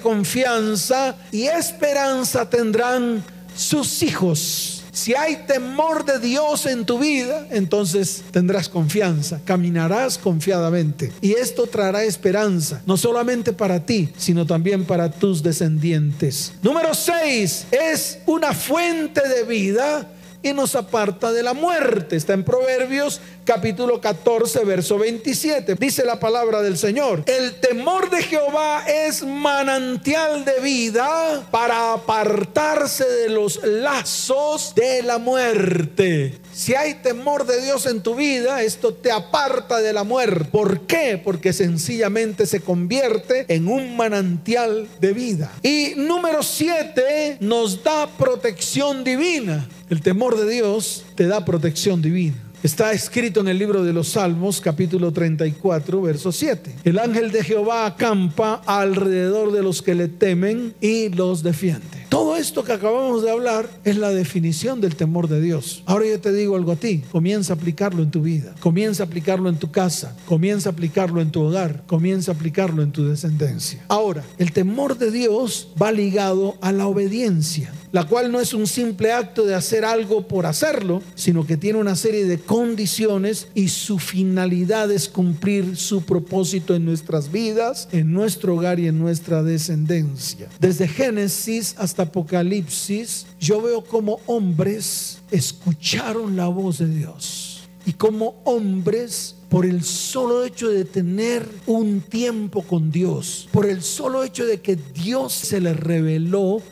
confianza 0.00 1.16
y 1.30 1.44
esperanza 1.44 2.48
tendrán 2.48 3.22
sus 3.54 4.02
hijos. 4.02 4.82
Si 4.92 5.14
hay 5.14 5.44
temor 5.46 6.04
de 6.04 6.18
Dios 6.18 6.66
en 6.66 6.84
tu 6.84 6.98
vida, 6.98 7.46
entonces 7.50 8.22
tendrás 8.30 8.68
confianza, 8.68 9.40
caminarás 9.42 10.18
confiadamente. 10.18 11.10
Y 11.22 11.32
esto 11.32 11.66
traerá 11.66 12.04
esperanza, 12.04 12.82
no 12.84 12.98
solamente 12.98 13.54
para 13.54 13.86
ti, 13.86 14.10
sino 14.18 14.44
también 14.44 14.84
para 14.84 15.10
tus 15.10 15.42
descendientes. 15.42 16.52
Número 16.62 16.92
6, 16.92 17.68
es 17.70 18.18
una 18.26 18.52
fuente 18.52 19.26
de 19.26 19.44
vida 19.44 20.06
y 20.42 20.52
nos 20.52 20.74
aparta 20.74 21.32
de 21.32 21.42
la 21.42 21.54
muerte. 21.54 22.16
Está 22.16 22.32
en 22.32 22.44
Proverbios 22.44 23.20
capítulo 23.44 24.00
14, 24.00 24.64
verso 24.64 24.98
27. 24.98 25.74
Dice 25.76 26.04
la 26.04 26.18
palabra 26.20 26.62
del 26.62 26.76
Señor. 26.76 27.24
El 27.26 27.54
temor 27.60 28.10
de 28.10 28.22
Jehová 28.22 28.84
es 28.86 29.24
manantial 29.24 30.44
de 30.44 30.60
vida 30.60 31.46
para 31.50 31.94
apartarse 31.94 33.04
de 33.04 33.28
los 33.28 33.62
lazos 33.64 34.74
de 34.74 35.02
la 35.02 35.18
muerte. 35.18 36.38
Si 36.52 36.74
hay 36.74 36.94
temor 36.94 37.46
de 37.46 37.62
Dios 37.62 37.86
en 37.86 38.02
tu 38.02 38.14
vida, 38.14 38.62
esto 38.62 38.92
te 38.94 39.10
aparta 39.10 39.80
de 39.80 39.92
la 39.92 40.04
muerte. 40.04 40.48
¿Por 40.50 40.80
qué? 40.82 41.20
Porque 41.22 41.52
sencillamente 41.52 42.46
se 42.46 42.60
convierte 42.60 43.46
en 43.48 43.68
un 43.68 43.96
manantial 43.96 44.86
de 45.00 45.12
vida. 45.12 45.52
Y 45.62 45.94
número 45.96 46.42
7 46.42 47.38
nos 47.40 47.82
da 47.82 48.06
protección 48.06 49.02
divina. 49.02 49.66
El 49.92 50.00
temor 50.00 50.38
de 50.38 50.50
Dios 50.50 51.04
te 51.16 51.26
da 51.26 51.44
protección 51.44 52.00
divina. 52.00 52.36
Está 52.62 52.92
escrito 52.92 53.40
en 53.40 53.48
el 53.48 53.58
libro 53.58 53.84
de 53.84 53.92
los 53.92 54.08
Salmos, 54.08 54.58
capítulo 54.62 55.12
34, 55.12 56.00
verso 56.00 56.32
7. 56.32 56.76
El 56.84 56.98
ángel 56.98 57.30
de 57.30 57.44
Jehová 57.44 57.84
acampa 57.84 58.62
alrededor 58.64 59.52
de 59.52 59.62
los 59.62 59.82
que 59.82 59.94
le 59.94 60.08
temen 60.08 60.72
y 60.80 61.10
los 61.10 61.42
defiende. 61.42 62.06
Todo 62.08 62.36
esto 62.36 62.64
que 62.64 62.72
acabamos 62.72 63.22
de 63.22 63.32
hablar 63.32 63.68
es 63.84 63.98
la 63.98 64.08
definición 64.08 64.80
del 64.80 64.96
temor 64.96 65.28
de 65.28 65.42
Dios. 65.42 65.82
Ahora 65.84 66.06
yo 66.06 66.18
te 66.18 66.32
digo 66.32 66.56
algo 66.56 66.72
a 66.72 66.76
ti, 66.76 67.02
comienza 67.12 67.52
a 67.52 67.56
aplicarlo 67.56 68.02
en 68.02 68.10
tu 68.10 68.22
vida, 68.22 68.54
comienza 68.60 69.02
a 69.02 69.06
aplicarlo 69.06 69.50
en 69.50 69.58
tu 69.58 69.70
casa, 69.70 70.16
comienza 70.24 70.70
a 70.70 70.72
aplicarlo 70.72 71.20
en 71.20 71.30
tu 71.30 71.42
hogar, 71.42 71.82
comienza 71.86 72.32
a 72.32 72.34
aplicarlo 72.34 72.82
en 72.82 72.92
tu 72.92 73.06
descendencia. 73.06 73.84
Ahora, 73.88 74.24
el 74.38 74.52
temor 74.52 74.96
de 74.96 75.10
Dios 75.10 75.68
va 75.80 75.92
ligado 75.92 76.56
a 76.62 76.72
la 76.72 76.86
obediencia 76.86 77.74
la 77.92 78.04
cual 78.04 78.32
no 78.32 78.40
es 78.40 78.54
un 78.54 78.66
simple 78.66 79.12
acto 79.12 79.44
de 79.44 79.54
hacer 79.54 79.84
algo 79.84 80.26
por 80.26 80.46
hacerlo, 80.46 81.02
sino 81.14 81.46
que 81.46 81.56
tiene 81.56 81.78
una 81.78 81.94
serie 81.94 82.24
de 82.24 82.38
condiciones 82.38 83.48
y 83.54 83.68
su 83.68 83.98
finalidad 83.98 84.90
es 84.90 85.08
cumplir 85.08 85.76
su 85.76 86.02
propósito 86.02 86.74
en 86.74 86.84
nuestras 86.84 87.30
vidas, 87.30 87.88
en 87.92 88.12
nuestro 88.12 88.56
hogar 88.56 88.80
y 88.80 88.88
en 88.88 88.98
nuestra 88.98 89.42
descendencia. 89.42 90.48
Desde 90.58 90.88
Génesis 90.88 91.74
hasta 91.78 92.04
Apocalipsis, 92.04 93.26
yo 93.38 93.60
veo 93.62 93.84
como 93.84 94.20
hombres 94.26 95.18
escucharon 95.30 96.36
la 96.36 96.48
voz 96.48 96.78
de 96.78 96.88
Dios 96.88 97.62
y 97.84 97.92
como 97.94 98.40
hombres 98.44 99.36
por 99.48 99.66
el 99.66 99.82
solo 99.82 100.44
hecho 100.44 100.68
de 100.68 100.84
tener 100.84 101.46
un 101.66 102.00
tiempo 102.00 102.62
con 102.62 102.90
Dios, 102.90 103.48
por 103.50 103.66
el 103.66 103.82
solo 103.82 104.24
hecho 104.24 104.46
de 104.46 104.60
que 104.60 104.76
Dios 104.76 105.32
se 105.32 105.60
les 105.60 105.78
reveló, 105.78 106.62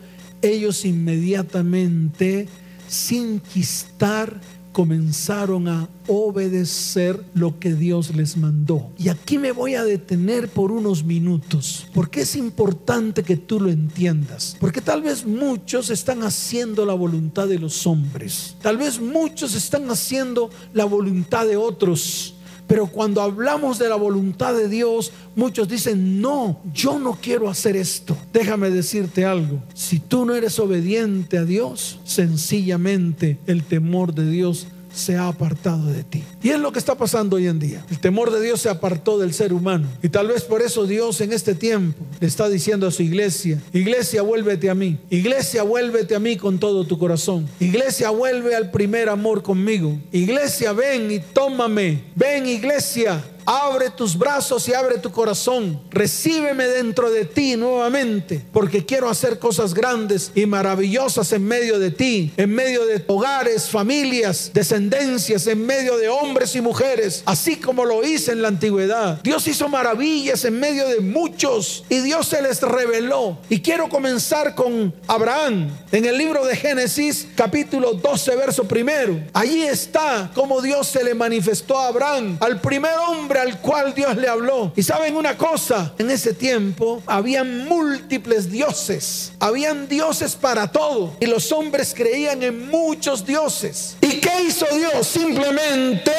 ellos 0.42 0.84
inmediatamente, 0.84 2.48
sin 2.88 3.40
quistar, 3.40 4.40
comenzaron 4.72 5.68
a 5.68 5.88
obedecer 6.06 7.22
lo 7.34 7.58
que 7.58 7.74
Dios 7.74 8.14
les 8.14 8.36
mandó. 8.36 8.92
Y 8.98 9.08
aquí 9.08 9.38
me 9.38 9.52
voy 9.52 9.74
a 9.74 9.84
detener 9.84 10.48
por 10.48 10.72
unos 10.72 11.04
minutos, 11.04 11.86
porque 11.92 12.22
es 12.22 12.36
importante 12.36 13.22
que 13.22 13.36
tú 13.36 13.60
lo 13.60 13.70
entiendas, 13.70 14.56
porque 14.60 14.80
tal 14.80 15.02
vez 15.02 15.26
muchos 15.26 15.90
están 15.90 16.22
haciendo 16.22 16.86
la 16.86 16.94
voluntad 16.94 17.48
de 17.48 17.58
los 17.58 17.86
hombres, 17.86 18.56
tal 18.62 18.76
vez 18.76 19.00
muchos 19.00 19.54
están 19.54 19.90
haciendo 19.90 20.50
la 20.72 20.84
voluntad 20.84 21.46
de 21.46 21.56
otros. 21.56 22.34
Pero 22.70 22.86
cuando 22.86 23.20
hablamos 23.20 23.80
de 23.80 23.88
la 23.88 23.96
voluntad 23.96 24.54
de 24.54 24.68
Dios, 24.68 25.10
muchos 25.34 25.68
dicen, 25.68 26.20
no, 26.20 26.60
yo 26.72 27.00
no 27.00 27.18
quiero 27.20 27.50
hacer 27.50 27.74
esto. 27.74 28.16
Déjame 28.32 28.70
decirte 28.70 29.24
algo, 29.24 29.60
si 29.74 29.98
tú 29.98 30.24
no 30.24 30.36
eres 30.36 30.56
obediente 30.60 31.36
a 31.36 31.44
Dios, 31.44 31.98
sencillamente 32.04 33.40
el 33.48 33.64
temor 33.64 34.14
de 34.14 34.30
Dios 34.30 34.68
se 34.94 35.16
ha 35.16 35.26
apartado 35.26 35.84
de 35.86 36.04
ti. 36.04 36.22
Y 36.42 36.50
es 36.50 36.58
lo 36.58 36.72
que 36.72 36.78
está 36.78 36.94
pasando 36.94 37.36
hoy 37.36 37.46
en 37.46 37.58
día. 37.58 37.84
El 37.90 38.00
temor 38.00 38.30
de 38.30 38.40
Dios 38.40 38.62
se 38.62 38.70
apartó 38.70 39.18
del 39.18 39.34
ser 39.34 39.52
humano. 39.52 39.86
Y 40.02 40.08
tal 40.08 40.28
vez 40.28 40.42
por 40.42 40.62
eso 40.62 40.86
Dios 40.86 41.20
en 41.20 41.32
este 41.32 41.54
tiempo 41.54 42.02
le 42.18 42.26
está 42.26 42.48
diciendo 42.48 42.86
a 42.86 42.90
su 42.90 43.02
iglesia, 43.02 43.62
iglesia, 43.72 44.22
vuélvete 44.22 44.70
a 44.70 44.74
mí. 44.74 44.98
Iglesia, 45.10 45.62
vuélvete 45.62 46.14
a 46.14 46.18
mí 46.18 46.36
con 46.36 46.58
todo 46.58 46.84
tu 46.84 46.98
corazón. 46.98 47.46
Iglesia, 47.60 48.10
vuelve 48.10 48.54
al 48.56 48.70
primer 48.70 49.08
amor 49.08 49.42
conmigo. 49.42 49.98
Iglesia, 50.12 50.72
ven 50.72 51.10
y 51.10 51.18
tómame. 51.18 52.04
Ven, 52.14 52.46
iglesia, 52.46 53.22
Abre 53.52 53.90
tus 53.90 54.16
brazos 54.16 54.68
y 54.68 54.74
abre 54.74 54.98
tu 54.98 55.10
corazón. 55.10 55.80
Recíbeme 55.90 56.68
dentro 56.68 57.10
de 57.10 57.24
ti 57.24 57.56
nuevamente, 57.56 58.40
porque 58.52 58.86
quiero 58.86 59.08
hacer 59.08 59.40
cosas 59.40 59.74
grandes 59.74 60.30
y 60.36 60.46
maravillosas 60.46 61.32
en 61.32 61.44
medio 61.44 61.80
de 61.80 61.90
ti, 61.90 62.32
en 62.36 62.54
medio 62.54 62.86
de 62.86 63.02
hogares, 63.08 63.68
familias, 63.68 64.52
descendencias, 64.54 65.48
en 65.48 65.66
medio 65.66 65.96
de 65.98 66.08
hombres 66.08 66.29
y 66.54 66.60
mujeres, 66.60 67.22
así 67.26 67.56
como 67.56 67.84
lo 67.84 68.02
hice 68.02 68.32
en 68.32 68.40
la 68.40 68.48
antigüedad. 68.48 69.20
Dios 69.22 69.46
hizo 69.46 69.68
maravillas 69.68 70.44
en 70.44 70.58
medio 70.58 70.88
de 70.88 71.00
muchos 71.00 71.84
y 71.88 71.98
Dios 72.00 72.28
se 72.28 72.40
les 72.40 72.62
reveló. 72.62 73.36
Y 73.48 73.60
quiero 73.60 73.88
comenzar 73.88 74.54
con 74.54 74.94
Abraham 75.06 75.70
en 75.92 76.04
el 76.04 76.16
libro 76.16 76.46
de 76.46 76.56
Génesis, 76.56 77.26
capítulo 77.34 77.92
12, 77.94 78.36
verso 78.36 78.64
primero. 78.64 79.20
Allí 79.34 79.64
está 79.64 80.30
como 80.34 80.62
Dios 80.62 80.86
se 80.86 81.04
le 81.04 81.14
manifestó 81.14 81.78
a 81.78 81.88
Abraham, 81.88 82.38
al 82.40 82.60
primer 82.60 82.94
hombre 83.08 83.40
al 83.40 83.60
cual 83.60 83.92
Dios 83.92 84.16
le 84.16 84.28
habló. 84.28 84.72
Y 84.76 84.82
saben 84.82 85.16
una 85.16 85.36
cosa, 85.36 85.92
en 85.98 86.10
ese 86.10 86.32
tiempo 86.32 87.02
habían 87.06 87.66
múltiples 87.66 88.50
dioses, 88.50 89.32
habían 89.40 89.88
dioses 89.88 90.36
para 90.36 90.72
todo. 90.72 91.16
Y 91.20 91.26
los 91.26 91.52
hombres 91.52 91.92
creían 91.94 92.42
en 92.42 92.68
muchos 92.68 93.26
dioses. 93.26 93.96
¿Y 94.10 94.20
qué 94.20 94.42
hizo 94.42 94.66
Dios? 94.74 95.06
Simplemente 95.06 96.12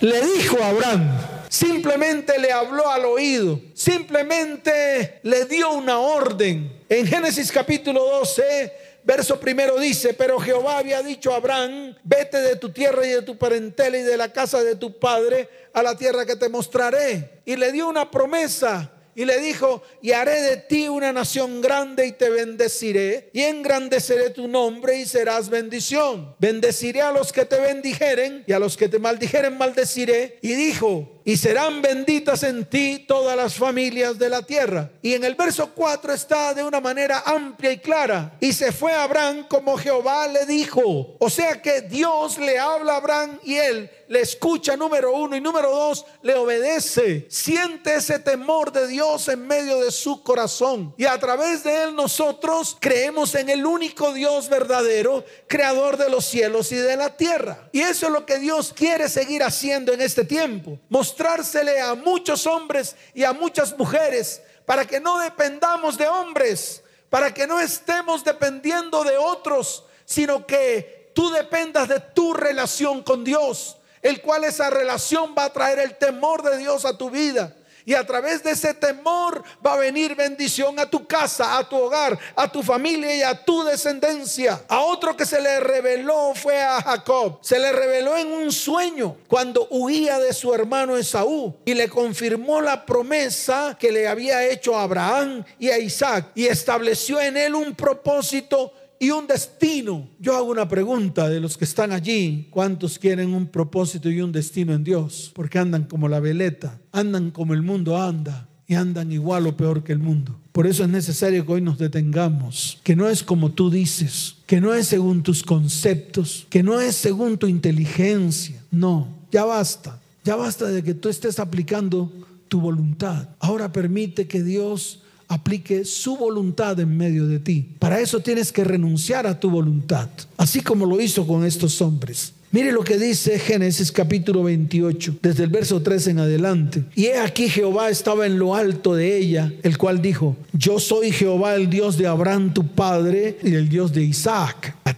le 0.00 0.20
dijo 0.22 0.60
a 0.60 0.70
Abraham. 0.70 1.08
Simplemente 1.48 2.36
le 2.40 2.50
habló 2.50 2.90
al 2.90 3.04
oído. 3.04 3.60
Simplemente 3.74 5.20
le 5.22 5.44
dio 5.44 5.70
una 5.70 6.00
orden. 6.00 6.80
En 6.88 7.06
Génesis 7.06 7.52
capítulo 7.52 8.02
12 8.04 8.72
verso 9.04 9.38
primero 9.38 9.78
dice, 9.78 10.14
pero 10.14 10.38
Jehová 10.38 10.78
había 10.78 11.02
dicho 11.02 11.32
a 11.32 11.36
Abraham, 11.36 11.96
vete 12.04 12.40
de 12.40 12.56
tu 12.56 12.70
tierra 12.70 13.04
y 13.06 13.10
de 13.10 13.22
tu 13.22 13.36
parentela 13.36 13.98
y 13.98 14.02
de 14.02 14.16
la 14.16 14.32
casa 14.32 14.62
de 14.62 14.76
tu 14.76 14.98
padre 14.98 15.48
a 15.72 15.82
la 15.82 15.96
tierra 15.96 16.24
que 16.24 16.36
te 16.36 16.48
mostraré. 16.48 17.42
Y 17.44 17.56
le 17.56 17.72
dio 17.72 17.88
una 17.88 18.10
promesa 18.10 18.91
y 19.14 19.24
le 19.24 19.38
dijo, 19.40 19.82
y 20.00 20.12
haré 20.12 20.40
de 20.40 20.56
ti 20.56 20.88
una 20.88 21.12
nación 21.12 21.60
grande 21.60 22.06
y 22.06 22.12
te 22.12 22.30
bendeciré, 22.30 23.30
y 23.32 23.42
engrandeceré 23.42 24.30
tu 24.30 24.48
nombre 24.48 24.98
y 24.98 25.06
serás 25.06 25.48
bendición. 25.48 26.34
Bendeciré 26.38 27.02
a 27.02 27.12
los 27.12 27.32
que 27.32 27.44
te 27.44 27.60
bendijeren 27.60 28.44
y 28.46 28.52
a 28.52 28.58
los 28.58 28.76
que 28.76 28.88
te 28.88 28.98
maldijeren 28.98 29.58
maldeciré. 29.58 30.38
Y 30.40 30.54
dijo, 30.54 31.21
y 31.24 31.36
serán 31.36 31.82
benditas 31.82 32.42
en 32.42 32.64
ti 32.64 33.04
todas 33.06 33.36
las 33.36 33.54
familias 33.54 34.18
de 34.18 34.28
la 34.28 34.42
tierra. 34.42 34.90
Y 35.02 35.14
en 35.14 35.24
el 35.24 35.34
verso 35.34 35.70
4 35.74 36.12
está 36.12 36.54
de 36.54 36.64
una 36.64 36.80
manera 36.80 37.22
amplia 37.24 37.72
y 37.72 37.78
clara. 37.78 38.36
Y 38.40 38.52
se 38.52 38.72
fue 38.72 38.92
Abraham 38.92 39.46
como 39.48 39.76
Jehová 39.76 40.26
le 40.28 40.46
dijo. 40.46 41.16
O 41.18 41.30
sea 41.30 41.60
que 41.60 41.82
Dios 41.82 42.38
le 42.38 42.58
habla 42.58 42.94
a 42.94 42.96
Abraham 42.96 43.38
y 43.44 43.56
él 43.56 43.90
le 44.08 44.20
escucha 44.20 44.76
número 44.76 45.14
uno 45.14 45.36
y 45.36 45.40
número 45.40 45.70
dos 45.70 46.04
le 46.22 46.34
obedece. 46.34 47.26
Siente 47.30 47.94
ese 47.94 48.18
temor 48.18 48.70
de 48.70 48.86
Dios 48.86 49.28
en 49.28 49.46
medio 49.46 49.80
de 49.80 49.90
su 49.90 50.22
corazón. 50.22 50.94
Y 50.98 51.06
a 51.06 51.18
través 51.18 51.64
de 51.64 51.84
él 51.84 51.94
nosotros 51.94 52.76
creemos 52.78 53.34
en 53.34 53.48
el 53.48 53.64
único 53.64 54.12
Dios 54.12 54.48
verdadero, 54.48 55.24
creador 55.46 55.96
de 55.96 56.10
los 56.10 56.26
cielos 56.26 56.72
y 56.72 56.76
de 56.76 56.96
la 56.96 57.16
tierra. 57.16 57.68
Y 57.72 57.80
eso 57.80 58.06
es 58.06 58.12
lo 58.12 58.26
que 58.26 58.38
Dios 58.38 58.72
quiere 58.74 59.08
seguir 59.08 59.42
haciendo 59.42 59.92
en 59.92 60.00
este 60.00 60.24
tiempo 60.24 60.78
mostrársele 61.12 61.78
a 61.78 61.94
muchos 61.94 62.46
hombres 62.46 62.96
y 63.12 63.22
a 63.24 63.34
muchas 63.34 63.76
mujeres 63.76 64.40
para 64.64 64.86
que 64.86 64.98
no 64.98 65.18
dependamos 65.18 65.98
de 65.98 66.08
hombres, 66.08 66.82
para 67.10 67.34
que 67.34 67.46
no 67.46 67.60
estemos 67.60 68.24
dependiendo 68.24 69.04
de 69.04 69.18
otros, 69.18 69.84
sino 70.06 70.46
que 70.46 71.10
tú 71.14 71.30
dependas 71.30 71.88
de 71.88 72.00
tu 72.00 72.32
relación 72.32 73.02
con 73.02 73.24
Dios. 73.24 73.76
el 74.00 74.20
cual 74.20 74.42
esa 74.42 74.68
relación 74.68 75.32
va 75.38 75.44
a 75.44 75.52
traer 75.52 75.78
el 75.78 75.96
temor 75.96 76.42
de 76.42 76.58
Dios 76.58 76.84
a 76.84 76.98
tu 76.98 77.08
vida. 77.08 77.54
Y 77.84 77.94
a 77.94 78.06
través 78.06 78.42
de 78.42 78.52
ese 78.52 78.74
temor 78.74 79.42
va 79.64 79.74
a 79.74 79.78
venir 79.78 80.14
bendición 80.14 80.78
a 80.78 80.88
tu 80.88 81.06
casa, 81.06 81.58
a 81.58 81.68
tu 81.68 81.76
hogar, 81.76 82.18
a 82.36 82.50
tu 82.50 82.62
familia 82.62 83.16
y 83.16 83.22
a 83.22 83.44
tu 83.44 83.64
descendencia. 83.64 84.62
A 84.68 84.80
otro 84.80 85.16
que 85.16 85.26
se 85.26 85.40
le 85.40 85.60
reveló 85.60 86.32
fue 86.34 86.60
a 86.60 86.80
Jacob. 86.80 87.38
Se 87.42 87.58
le 87.58 87.72
reveló 87.72 88.16
en 88.16 88.32
un 88.32 88.52
sueño 88.52 89.16
cuando 89.28 89.66
huía 89.70 90.18
de 90.18 90.32
su 90.32 90.52
hermano 90.54 90.96
Esaú 90.96 91.54
y 91.64 91.74
le 91.74 91.88
confirmó 91.88 92.60
la 92.60 92.84
promesa 92.84 93.76
que 93.78 93.92
le 93.92 94.08
había 94.08 94.46
hecho 94.46 94.76
a 94.76 94.82
Abraham 94.82 95.44
y 95.58 95.70
a 95.70 95.78
Isaac 95.78 96.26
y 96.34 96.46
estableció 96.46 97.20
en 97.20 97.36
él 97.36 97.54
un 97.54 97.74
propósito 97.74 98.72
y 99.02 99.10
un 99.10 99.26
destino. 99.26 100.08
Yo 100.20 100.36
hago 100.36 100.52
una 100.52 100.68
pregunta 100.68 101.28
de 101.28 101.40
los 101.40 101.58
que 101.58 101.64
están 101.64 101.90
allí. 101.90 102.46
¿Cuántos 102.50 103.00
quieren 103.00 103.34
un 103.34 103.48
propósito 103.48 104.08
y 104.08 104.20
un 104.20 104.30
destino 104.30 104.74
en 104.74 104.84
Dios? 104.84 105.32
Porque 105.34 105.58
andan 105.58 105.86
como 105.86 106.08
la 106.08 106.20
veleta, 106.20 106.78
andan 106.92 107.32
como 107.32 107.52
el 107.52 107.62
mundo 107.62 108.00
anda 108.00 108.48
y 108.64 108.74
andan 108.74 109.10
igual 109.10 109.48
o 109.48 109.56
peor 109.56 109.82
que 109.82 109.90
el 109.90 109.98
mundo. 109.98 110.38
Por 110.52 110.68
eso 110.68 110.84
es 110.84 110.88
necesario 110.88 111.44
que 111.44 111.50
hoy 111.50 111.60
nos 111.60 111.78
detengamos, 111.78 112.78
que 112.84 112.94
no 112.94 113.08
es 113.08 113.24
como 113.24 113.50
tú 113.50 113.70
dices, 113.70 114.36
que 114.46 114.60
no 114.60 114.72
es 114.72 114.86
según 114.86 115.24
tus 115.24 115.42
conceptos, 115.42 116.46
que 116.48 116.62
no 116.62 116.80
es 116.80 116.94
según 116.94 117.38
tu 117.38 117.48
inteligencia. 117.48 118.62
No, 118.70 119.08
ya 119.32 119.44
basta. 119.44 120.00
Ya 120.22 120.36
basta 120.36 120.66
de 120.66 120.84
que 120.84 120.94
tú 120.94 121.08
estés 121.08 121.40
aplicando 121.40 122.12
tu 122.46 122.60
voluntad. 122.60 123.30
Ahora 123.40 123.72
permite 123.72 124.28
que 124.28 124.44
Dios 124.44 125.01
aplique 125.32 125.86
su 125.86 126.16
voluntad 126.16 126.78
en 126.78 126.94
medio 126.94 127.26
de 127.26 127.38
ti. 127.38 127.66
Para 127.78 128.00
eso 128.00 128.20
tienes 128.20 128.52
que 128.52 128.64
renunciar 128.64 129.26
a 129.26 129.40
tu 129.40 129.48
voluntad, 129.48 130.10
así 130.36 130.60
como 130.60 130.84
lo 130.84 131.00
hizo 131.00 131.26
con 131.26 131.46
estos 131.46 131.80
hombres. 131.80 132.34
Mire 132.50 132.70
lo 132.70 132.84
que 132.84 132.98
dice 132.98 133.38
Génesis 133.38 133.90
capítulo 133.90 134.42
28, 134.42 135.16
desde 135.22 135.44
el 135.44 135.48
verso 135.48 135.80
3 135.80 136.08
en 136.08 136.18
adelante. 136.18 136.84
Y 136.94 137.06
he 137.06 137.18
aquí 137.18 137.48
Jehová 137.48 137.88
estaba 137.88 138.26
en 138.26 138.38
lo 138.38 138.54
alto 138.54 138.94
de 138.94 139.16
ella, 139.16 139.50
el 139.62 139.78
cual 139.78 140.02
dijo, 140.02 140.36
yo 140.52 140.78
soy 140.78 141.12
Jehová 141.12 141.54
el 141.54 141.70
Dios 141.70 141.96
de 141.96 142.08
Abraham 142.08 142.52
tu 142.52 142.66
padre 142.66 143.38
y 143.42 143.54
el 143.54 143.70
Dios 143.70 143.94
de 143.94 144.02
Isaac. 144.02 144.71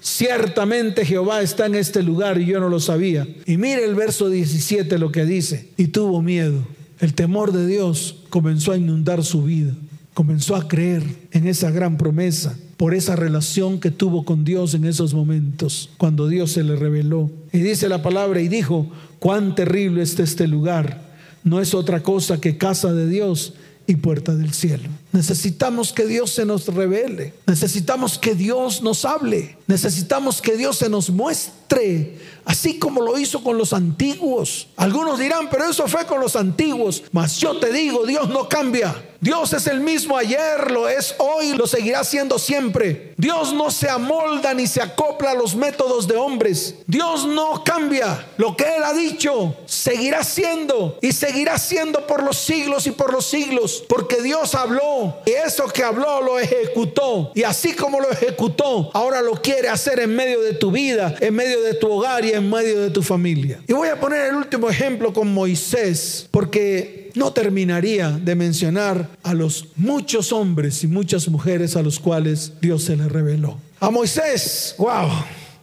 ciertamente 0.00 1.04
Jehová 1.04 1.42
está 1.42 1.66
en 1.66 1.74
este 1.74 2.02
lugar 2.02 2.40
y 2.40 2.46
yo 2.46 2.60
no 2.60 2.68
lo 2.68 2.80
sabía. 2.80 3.26
Y 3.46 3.56
mire 3.56 3.84
el 3.84 3.94
verso 3.94 4.28
17 4.28 4.98
lo 4.98 5.12
que 5.12 5.24
dice. 5.24 5.68
Y 5.76 5.88
tuvo 5.88 6.22
miedo. 6.22 6.66
El 7.00 7.14
temor 7.14 7.52
de 7.52 7.66
Dios 7.66 8.16
comenzó 8.28 8.72
a 8.72 8.76
inundar 8.76 9.24
su 9.24 9.44
vida. 9.44 9.72
Comenzó 10.14 10.56
a 10.56 10.68
creer 10.68 11.02
en 11.30 11.46
esa 11.46 11.70
gran 11.70 11.96
promesa 11.96 12.56
por 12.76 12.94
esa 12.94 13.14
relación 13.14 13.78
que 13.78 13.90
tuvo 13.90 14.24
con 14.24 14.42
Dios 14.42 14.72
en 14.72 14.86
esos 14.86 15.12
momentos, 15.12 15.90
cuando 15.98 16.28
Dios 16.28 16.52
se 16.52 16.62
le 16.62 16.76
reveló. 16.76 17.30
Y 17.52 17.58
dice 17.58 17.90
la 17.90 18.02
palabra 18.02 18.40
y 18.40 18.48
dijo, 18.48 18.90
cuán 19.18 19.54
terrible 19.54 20.02
está 20.02 20.22
este 20.22 20.48
lugar. 20.48 21.02
No 21.44 21.60
es 21.60 21.74
otra 21.74 22.00
cosa 22.00 22.40
que 22.40 22.56
casa 22.56 22.94
de 22.94 23.06
Dios 23.06 23.52
y 23.86 23.96
puerta 23.96 24.34
del 24.34 24.54
cielo. 24.54 24.88
Necesitamos 25.12 25.92
que 25.92 26.06
Dios 26.06 26.30
se 26.30 26.44
nos 26.44 26.66
revele. 26.66 27.34
Necesitamos 27.46 28.18
que 28.18 28.34
Dios 28.34 28.82
nos 28.82 29.04
hable. 29.04 29.56
Necesitamos 29.66 30.40
que 30.40 30.56
Dios 30.56 30.78
se 30.78 30.88
nos 30.88 31.10
muestre, 31.10 32.18
así 32.44 32.78
como 32.78 33.02
lo 33.02 33.18
hizo 33.18 33.42
con 33.42 33.56
los 33.56 33.72
antiguos. 33.72 34.68
Algunos 34.76 35.18
dirán, 35.18 35.48
pero 35.50 35.70
eso 35.70 35.86
fue 35.86 36.06
con 36.06 36.20
los 36.20 36.34
antiguos. 36.36 37.04
Mas 37.12 37.38
yo 37.38 37.58
te 37.58 37.72
digo, 37.72 38.04
Dios 38.04 38.28
no 38.28 38.48
cambia. 38.48 39.04
Dios 39.20 39.52
es 39.52 39.66
el 39.66 39.80
mismo 39.80 40.16
ayer, 40.16 40.70
lo 40.70 40.88
es 40.88 41.14
hoy, 41.18 41.52
lo 41.52 41.66
seguirá 41.66 42.02
siendo 42.04 42.38
siempre. 42.38 43.14
Dios 43.18 43.52
no 43.52 43.70
se 43.70 43.88
amolda 43.88 44.54
ni 44.54 44.66
se 44.66 44.80
acopla 44.80 45.32
a 45.32 45.34
los 45.34 45.54
métodos 45.54 46.08
de 46.08 46.16
hombres. 46.16 46.76
Dios 46.86 47.26
no 47.26 47.62
cambia. 47.62 48.26
Lo 48.38 48.56
que 48.56 48.64
Él 48.64 48.82
ha 48.82 48.94
dicho 48.94 49.54
seguirá 49.66 50.24
siendo 50.24 50.98
y 51.02 51.12
seguirá 51.12 51.58
siendo 51.58 52.06
por 52.06 52.22
los 52.22 52.38
siglos 52.38 52.86
y 52.86 52.92
por 52.92 53.12
los 53.12 53.26
siglos. 53.26 53.84
Porque 53.88 54.22
Dios 54.22 54.54
habló 54.54 54.99
y 55.26 55.30
eso 55.30 55.66
que 55.68 55.82
habló 55.82 56.22
lo 56.22 56.38
ejecutó. 56.38 57.32
Y 57.34 57.42
así 57.42 57.72
como 57.74 58.00
lo 58.00 58.10
ejecutó, 58.10 58.90
ahora 58.94 59.22
lo 59.22 59.32
quiere 59.32 59.68
hacer 59.68 60.00
en 60.00 60.14
medio 60.14 60.40
de 60.40 60.54
tu 60.54 60.70
vida, 60.70 61.14
en 61.20 61.34
medio 61.34 61.60
de 61.62 61.74
tu 61.74 61.90
hogar 61.90 62.24
y 62.24 62.32
en 62.32 62.48
medio 62.48 62.80
de 62.80 62.90
tu 62.90 63.02
familia. 63.02 63.60
Y 63.66 63.72
voy 63.72 63.88
a 63.88 63.98
poner 63.98 64.26
el 64.26 64.36
último 64.36 64.68
ejemplo 64.68 65.12
con 65.12 65.32
Moisés, 65.32 66.28
porque 66.30 67.10
no 67.14 67.32
terminaría 67.32 68.10
de 68.10 68.34
mencionar 68.34 69.08
a 69.22 69.34
los 69.34 69.68
muchos 69.76 70.32
hombres 70.32 70.82
y 70.84 70.86
muchas 70.86 71.28
mujeres 71.28 71.76
a 71.76 71.82
los 71.82 71.98
cuales 71.98 72.52
Dios 72.60 72.84
se 72.84 72.96
le 72.96 73.08
reveló. 73.08 73.58
A 73.80 73.90
Moisés, 73.90 74.74
wow, 74.78 75.08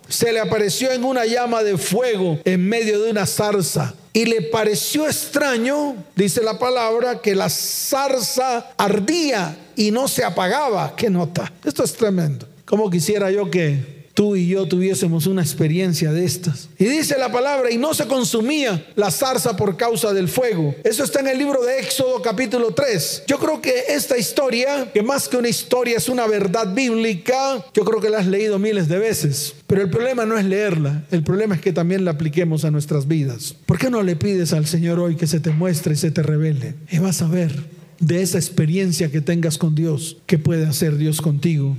se 0.08 0.32
le 0.32 0.40
apareció 0.40 0.92
en 0.92 1.04
una 1.04 1.26
llama 1.26 1.64
de 1.64 1.78
fuego 1.78 2.40
en 2.46 2.68
medio 2.68 3.02
de 3.02 3.12
una 3.12 3.26
zarza. 3.26 3.94
Y 4.18 4.26
le 4.26 4.42
pareció 4.42 5.06
extraño, 5.06 5.96
dice 6.16 6.42
la 6.42 6.58
palabra, 6.58 7.22
que 7.22 7.36
la 7.36 7.52
zarza 7.52 8.72
ardía 8.76 9.56
y 9.76 9.92
no 9.92 10.08
se 10.08 10.24
apagaba. 10.24 10.96
¿Qué 10.96 11.08
nota? 11.08 11.54
Esto 11.64 11.84
es 11.84 11.94
tremendo. 11.94 12.48
¿Cómo 12.66 12.90
quisiera 12.90 13.30
yo 13.30 13.52
que 13.52 13.97
tú 14.18 14.36
y 14.36 14.48
yo 14.48 14.68
tuviésemos 14.68 15.28
una 15.28 15.44
experiencia 15.44 16.12
de 16.12 16.26
estas. 16.26 16.70
Y 16.80 16.86
dice 16.86 17.20
la 17.20 17.32
palabra, 17.32 17.70
y 17.70 17.78
no 17.78 17.94
se 17.94 18.08
consumía 18.08 18.84
la 18.96 19.12
zarza 19.12 19.56
por 19.56 19.78
causa 19.78 20.12
del 20.12 20.28
fuego. 20.28 20.74
Eso 20.84 21.04
está 21.04 21.20
en 21.20 21.28
el 21.28 21.38
libro 21.38 21.64
de 21.64 21.80
Éxodo 21.80 22.20
capítulo 22.24 22.72
3. 22.72 23.26
Yo 23.28 23.38
creo 23.38 23.62
que 23.62 23.72
esta 23.90 24.18
historia, 24.18 24.92
que 24.92 25.04
más 25.04 25.30
que 25.30 25.38
una 25.38 25.50
historia 25.50 25.98
es 25.98 26.10
una 26.10 26.26
verdad 26.26 26.74
bíblica, 26.74 27.64
yo 27.76 27.86
creo 27.86 28.02
que 28.02 28.10
la 28.10 28.18
has 28.18 28.26
leído 28.26 28.58
miles 28.58 28.88
de 28.88 28.98
veces. 28.98 29.54
Pero 29.68 29.84
el 29.84 29.92
problema 29.92 30.26
no 30.26 30.36
es 30.36 30.46
leerla, 30.46 31.06
el 31.12 31.22
problema 31.22 31.54
es 31.54 31.62
que 31.62 31.72
también 31.72 32.04
la 32.04 32.12
apliquemos 32.12 32.66
a 32.66 32.72
nuestras 32.72 33.08
vidas. 33.08 33.54
¿Por 33.68 33.78
qué 33.78 33.92
no 33.92 34.02
le 34.02 34.16
pides 34.16 34.52
al 34.52 34.66
Señor 34.66 35.00
hoy 35.00 35.16
que 35.16 35.28
se 35.28 35.40
te 35.40 35.52
muestre 35.52 35.94
y 35.94 35.98
se 35.98 36.10
te 36.10 36.24
revele? 36.24 36.74
Y 36.90 36.98
vas 36.98 37.22
a 37.22 37.28
ver 37.28 37.52
de 38.00 38.24
esa 38.24 38.40
experiencia 38.40 39.12
que 39.12 39.22
tengas 39.22 39.60
con 39.60 39.76
Dios, 39.76 40.18
qué 40.26 40.40
puede 40.40 40.66
hacer 40.66 40.98
Dios 40.98 41.22
contigo, 41.22 41.78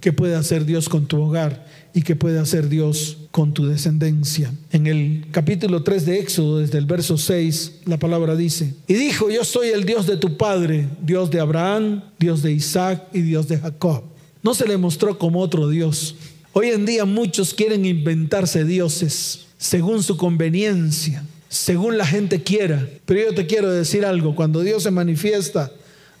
qué 0.00 0.12
puede 0.12 0.34
hacer 0.34 0.64
Dios 0.64 0.88
con 0.88 1.06
tu 1.06 1.20
hogar 1.22 1.75
y 1.96 2.02
que 2.02 2.14
puede 2.14 2.38
hacer 2.38 2.68
Dios 2.68 3.16
con 3.30 3.54
tu 3.54 3.64
descendencia. 3.64 4.52
En 4.70 4.86
el 4.86 5.24
capítulo 5.30 5.82
3 5.82 6.04
de 6.04 6.18
Éxodo, 6.18 6.58
desde 6.58 6.76
el 6.76 6.84
verso 6.84 7.16
6, 7.16 7.72
la 7.86 7.98
palabra 7.98 8.36
dice, 8.36 8.74
y 8.86 8.92
dijo, 8.92 9.30
yo 9.30 9.44
soy 9.44 9.68
el 9.68 9.86
Dios 9.86 10.06
de 10.06 10.18
tu 10.18 10.36
padre, 10.36 10.88
Dios 11.00 11.30
de 11.30 11.40
Abraham, 11.40 12.02
Dios 12.18 12.42
de 12.42 12.52
Isaac 12.52 13.02
y 13.14 13.22
Dios 13.22 13.48
de 13.48 13.56
Jacob. 13.56 14.04
No 14.42 14.52
se 14.52 14.68
le 14.68 14.76
mostró 14.76 15.16
como 15.16 15.40
otro 15.40 15.70
Dios. 15.70 16.16
Hoy 16.52 16.66
en 16.66 16.84
día 16.84 17.06
muchos 17.06 17.54
quieren 17.54 17.86
inventarse 17.86 18.66
dioses 18.66 19.46
según 19.56 20.02
su 20.02 20.18
conveniencia, 20.18 21.24
según 21.48 21.96
la 21.96 22.04
gente 22.04 22.42
quiera. 22.42 22.86
Pero 23.06 23.30
yo 23.30 23.34
te 23.34 23.46
quiero 23.46 23.70
decir 23.70 24.04
algo, 24.04 24.36
cuando 24.36 24.60
Dios 24.60 24.82
se 24.82 24.90
manifiesta, 24.90 25.72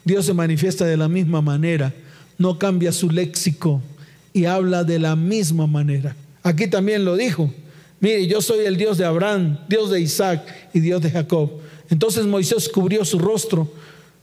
Dios 0.06 0.24
se 0.24 0.32
manifiesta 0.32 0.86
de 0.86 0.96
la 0.96 1.10
misma 1.10 1.42
manera, 1.42 1.92
no 2.38 2.58
cambia 2.58 2.92
su 2.92 3.10
léxico, 3.10 3.82
y 4.36 4.44
habla 4.44 4.84
de 4.84 4.98
la 4.98 5.16
misma 5.16 5.66
manera. 5.66 6.14
Aquí 6.42 6.68
también 6.68 7.06
lo 7.06 7.16
dijo. 7.16 7.50
Mire, 8.00 8.26
yo 8.26 8.42
soy 8.42 8.66
el 8.66 8.76
Dios 8.76 8.98
de 8.98 9.06
Abraham, 9.06 9.58
Dios 9.66 9.90
de 9.90 9.98
Isaac 9.98 10.46
y 10.74 10.80
Dios 10.80 11.00
de 11.00 11.10
Jacob. 11.10 11.52
Entonces 11.88 12.26
Moisés 12.26 12.68
cubrió 12.68 13.02
su 13.06 13.18
rostro 13.18 13.72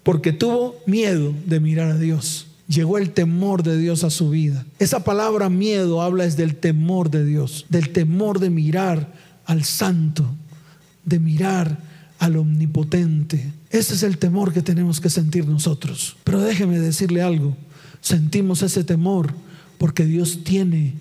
porque 0.04 0.32
tuvo 0.32 0.76
miedo 0.86 1.34
de 1.47 1.60
mirar 1.60 1.89
a 1.89 1.97
Dios. 1.97 2.45
Llegó 2.67 2.99
el 2.99 3.10
temor 3.10 3.63
de 3.63 3.76
Dios 3.76 4.04
a 4.04 4.12
su 4.12 4.30
vida. 4.30 4.63
Esa 4.78 5.04
palabra 5.04 5.49
miedo 5.49 6.04
habla 6.04 6.26
es 6.26 6.38
del 6.38 6.58
temor 6.58 7.10
de 7.10 7.26
Dios, 7.26 7.65
del 7.69 7.89
temor 7.89 8.39
de 8.39 8.52
mirar 8.52 9.12
al 9.45 9.63
santo, 9.63 10.26
de 11.06 11.19
mirar 11.19 11.80
al 12.19 12.38
omnipotente. 12.38 13.52
Ese 13.71 13.95
es 13.95 14.04
el 14.04 14.19
temor 14.19 14.54
que 14.54 14.62
tenemos 14.62 15.02
que 15.02 15.10
sentir 15.10 15.47
nosotros. 15.47 16.17
Pero 16.23 16.39
déjeme 16.39 16.78
decirle 16.78 17.23
algo, 17.23 17.58
sentimos 17.99 18.62
ese 18.62 18.84
temor 18.84 19.34
porque 19.78 20.06
Dios 20.06 20.44
tiene 20.44 20.94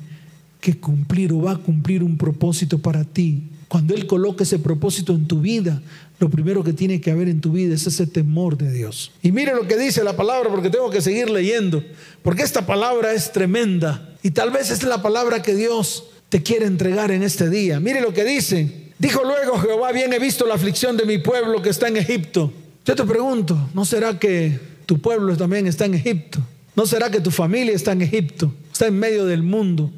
que 0.61 0.79
cumplir 0.79 1.33
o 1.33 1.43
va 1.43 1.53
a 1.53 1.59
cumplir 1.59 2.03
un 2.03 2.17
propósito 2.17 2.79
para 2.79 3.05
ti. 3.05 3.45
Cuando 3.69 3.95
Él 3.95 4.07
coloque 4.07 4.45
ese 4.45 4.59
propósito 4.59 5.13
en 5.13 5.27
tu 5.27 5.41
vida, 5.41 5.83
lo 6.19 6.29
primero 6.29 6.63
que 6.63 6.73
tiene 6.73 7.01
que 7.01 7.11
haber 7.11 7.29
en 7.29 7.41
tu 7.41 7.53
vida 7.53 7.75
es 7.75 7.87
ese 7.87 8.07
temor 8.07 8.57
de 8.57 8.71
Dios. 8.71 9.11
Y 9.23 9.33
mire 9.33 9.55
lo 9.55 9.67
que 9.67 9.77
dice 9.77 10.05
la 10.05 10.15
palabra, 10.15 10.51
porque 10.51 10.71
tengo 10.71 10.89
que 10.91 11.01
seguir 11.01 11.31
leyendo, 11.31 11.83
porque 12.23 12.43
esta 12.43 12.65
palabra 12.65 13.13
es 13.13 13.33
tremenda. 13.33 14.15
Y 14.23 14.31
tal 14.31 14.51
vez 14.51 14.71
es 14.71 14.85
la 14.85 15.03
palabra 15.03 15.43
que 15.43 15.57
Dios 15.57 16.05
te 16.29 16.43
quiere 16.43 16.67
entregar 16.67 17.11
en 17.11 17.23
este 17.23 17.51
día. 17.51 17.81
Mire 17.81 18.01
lo 18.01 18.15
que 18.15 18.25
dice. 18.25 18.93
Dijo 18.99 19.25
luego 19.25 19.59
Jehová, 19.59 19.91
bien 19.91 20.13
he 20.13 20.21
visto 20.21 20.47
la 20.47 20.55
aflicción 20.55 20.97
de 20.97 21.05
mi 21.05 21.19
pueblo 21.19 21.61
que 21.61 21.71
está 21.71 21.89
en 21.89 21.97
Egipto. 21.97 22.53
Yo 22.85 22.95
te 22.95 23.05
pregunto, 23.05 23.71
¿no 23.75 23.85
será 23.85 24.19
que 24.19 24.61
tu 24.87 25.01
pueblo 25.01 25.37
también 25.37 25.67
está 25.67 25.87
en 25.87 25.95
Egipto? 25.95 26.39
¿No 26.77 26.87
será 26.87 27.11
que 27.11 27.21
tu 27.21 27.33
familia 27.33 27.75
está 27.75 27.93
en 27.93 28.03
Egipto? 28.03 28.55
En 28.87 28.99
medio 28.99 29.27
del 29.27 29.43
mundo, 29.43 29.91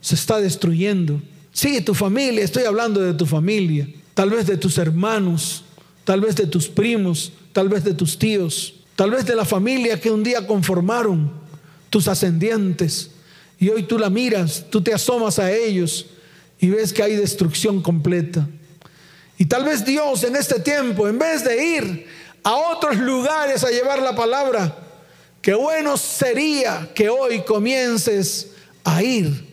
se 0.00 0.16
está 0.16 0.40
destruyendo. 0.40 1.22
Sí, 1.52 1.80
tu 1.80 1.94
familia, 1.94 2.42
estoy 2.42 2.64
hablando 2.64 3.00
de 3.00 3.14
tu 3.14 3.24
familia, 3.24 3.88
tal 4.14 4.30
vez 4.30 4.46
de 4.46 4.56
tus 4.56 4.78
hermanos, 4.78 5.64
tal 6.04 6.20
vez 6.20 6.34
de 6.34 6.46
tus 6.46 6.68
primos, 6.68 7.32
tal 7.52 7.68
vez 7.68 7.84
de 7.84 7.94
tus 7.94 8.18
tíos, 8.18 8.74
tal 8.96 9.12
vez 9.12 9.26
de 9.26 9.36
la 9.36 9.44
familia 9.44 10.00
que 10.00 10.10
un 10.10 10.24
día 10.24 10.46
conformaron 10.46 11.30
tus 11.88 12.08
ascendientes. 12.08 13.10
Y 13.60 13.68
hoy 13.68 13.84
tú 13.84 13.98
la 13.98 14.10
miras, 14.10 14.64
tú 14.70 14.82
te 14.82 14.92
asomas 14.92 15.38
a 15.38 15.52
ellos 15.52 16.06
y 16.58 16.70
ves 16.70 16.92
que 16.92 17.02
hay 17.02 17.14
destrucción 17.14 17.80
completa. 17.80 18.48
Y 19.38 19.46
tal 19.46 19.64
vez 19.64 19.84
Dios 19.84 20.24
en 20.24 20.34
este 20.34 20.58
tiempo, 20.58 21.06
en 21.06 21.18
vez 21.18 21.44
de 21.44 21.64
ir 21.64 22.06
a 22.42 22.54
otros 22.54 22.96
lugares 22.98 23.62
a 23.62 23.70
llevar 23.70 24.02
la 24.02 24.16
palabra, 24.16 24.76
qué 25.42 25.54
bueno 25.54 25.96
sería 25.96 26.90
que 26.94 27.08
hoy 27.08 27.42
comiences 27.42 28.52
a 28.84 29.02
ir 29.02 29.52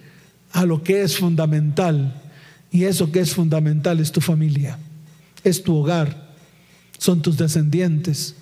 a 0.54 0.66
lo 0.66 0.84
que 0.84 1.02
es 1.02 1.18
fundamental. 1.18 2.22
Y 2.72 2.86
eso 2.86 3.12
que 3.12 3.20
es 3.20 3.34
fundamental 3.34 4.00
es 4.00 4.12
tu 4.12 4.22
familia, 4.22 4.78
es 5.44 5.64
tu 5.64 5.76
hogar, 5.76 6.30
son 7.00 7.22
tus 7.22 7.36
descendientes, 7.36 8.36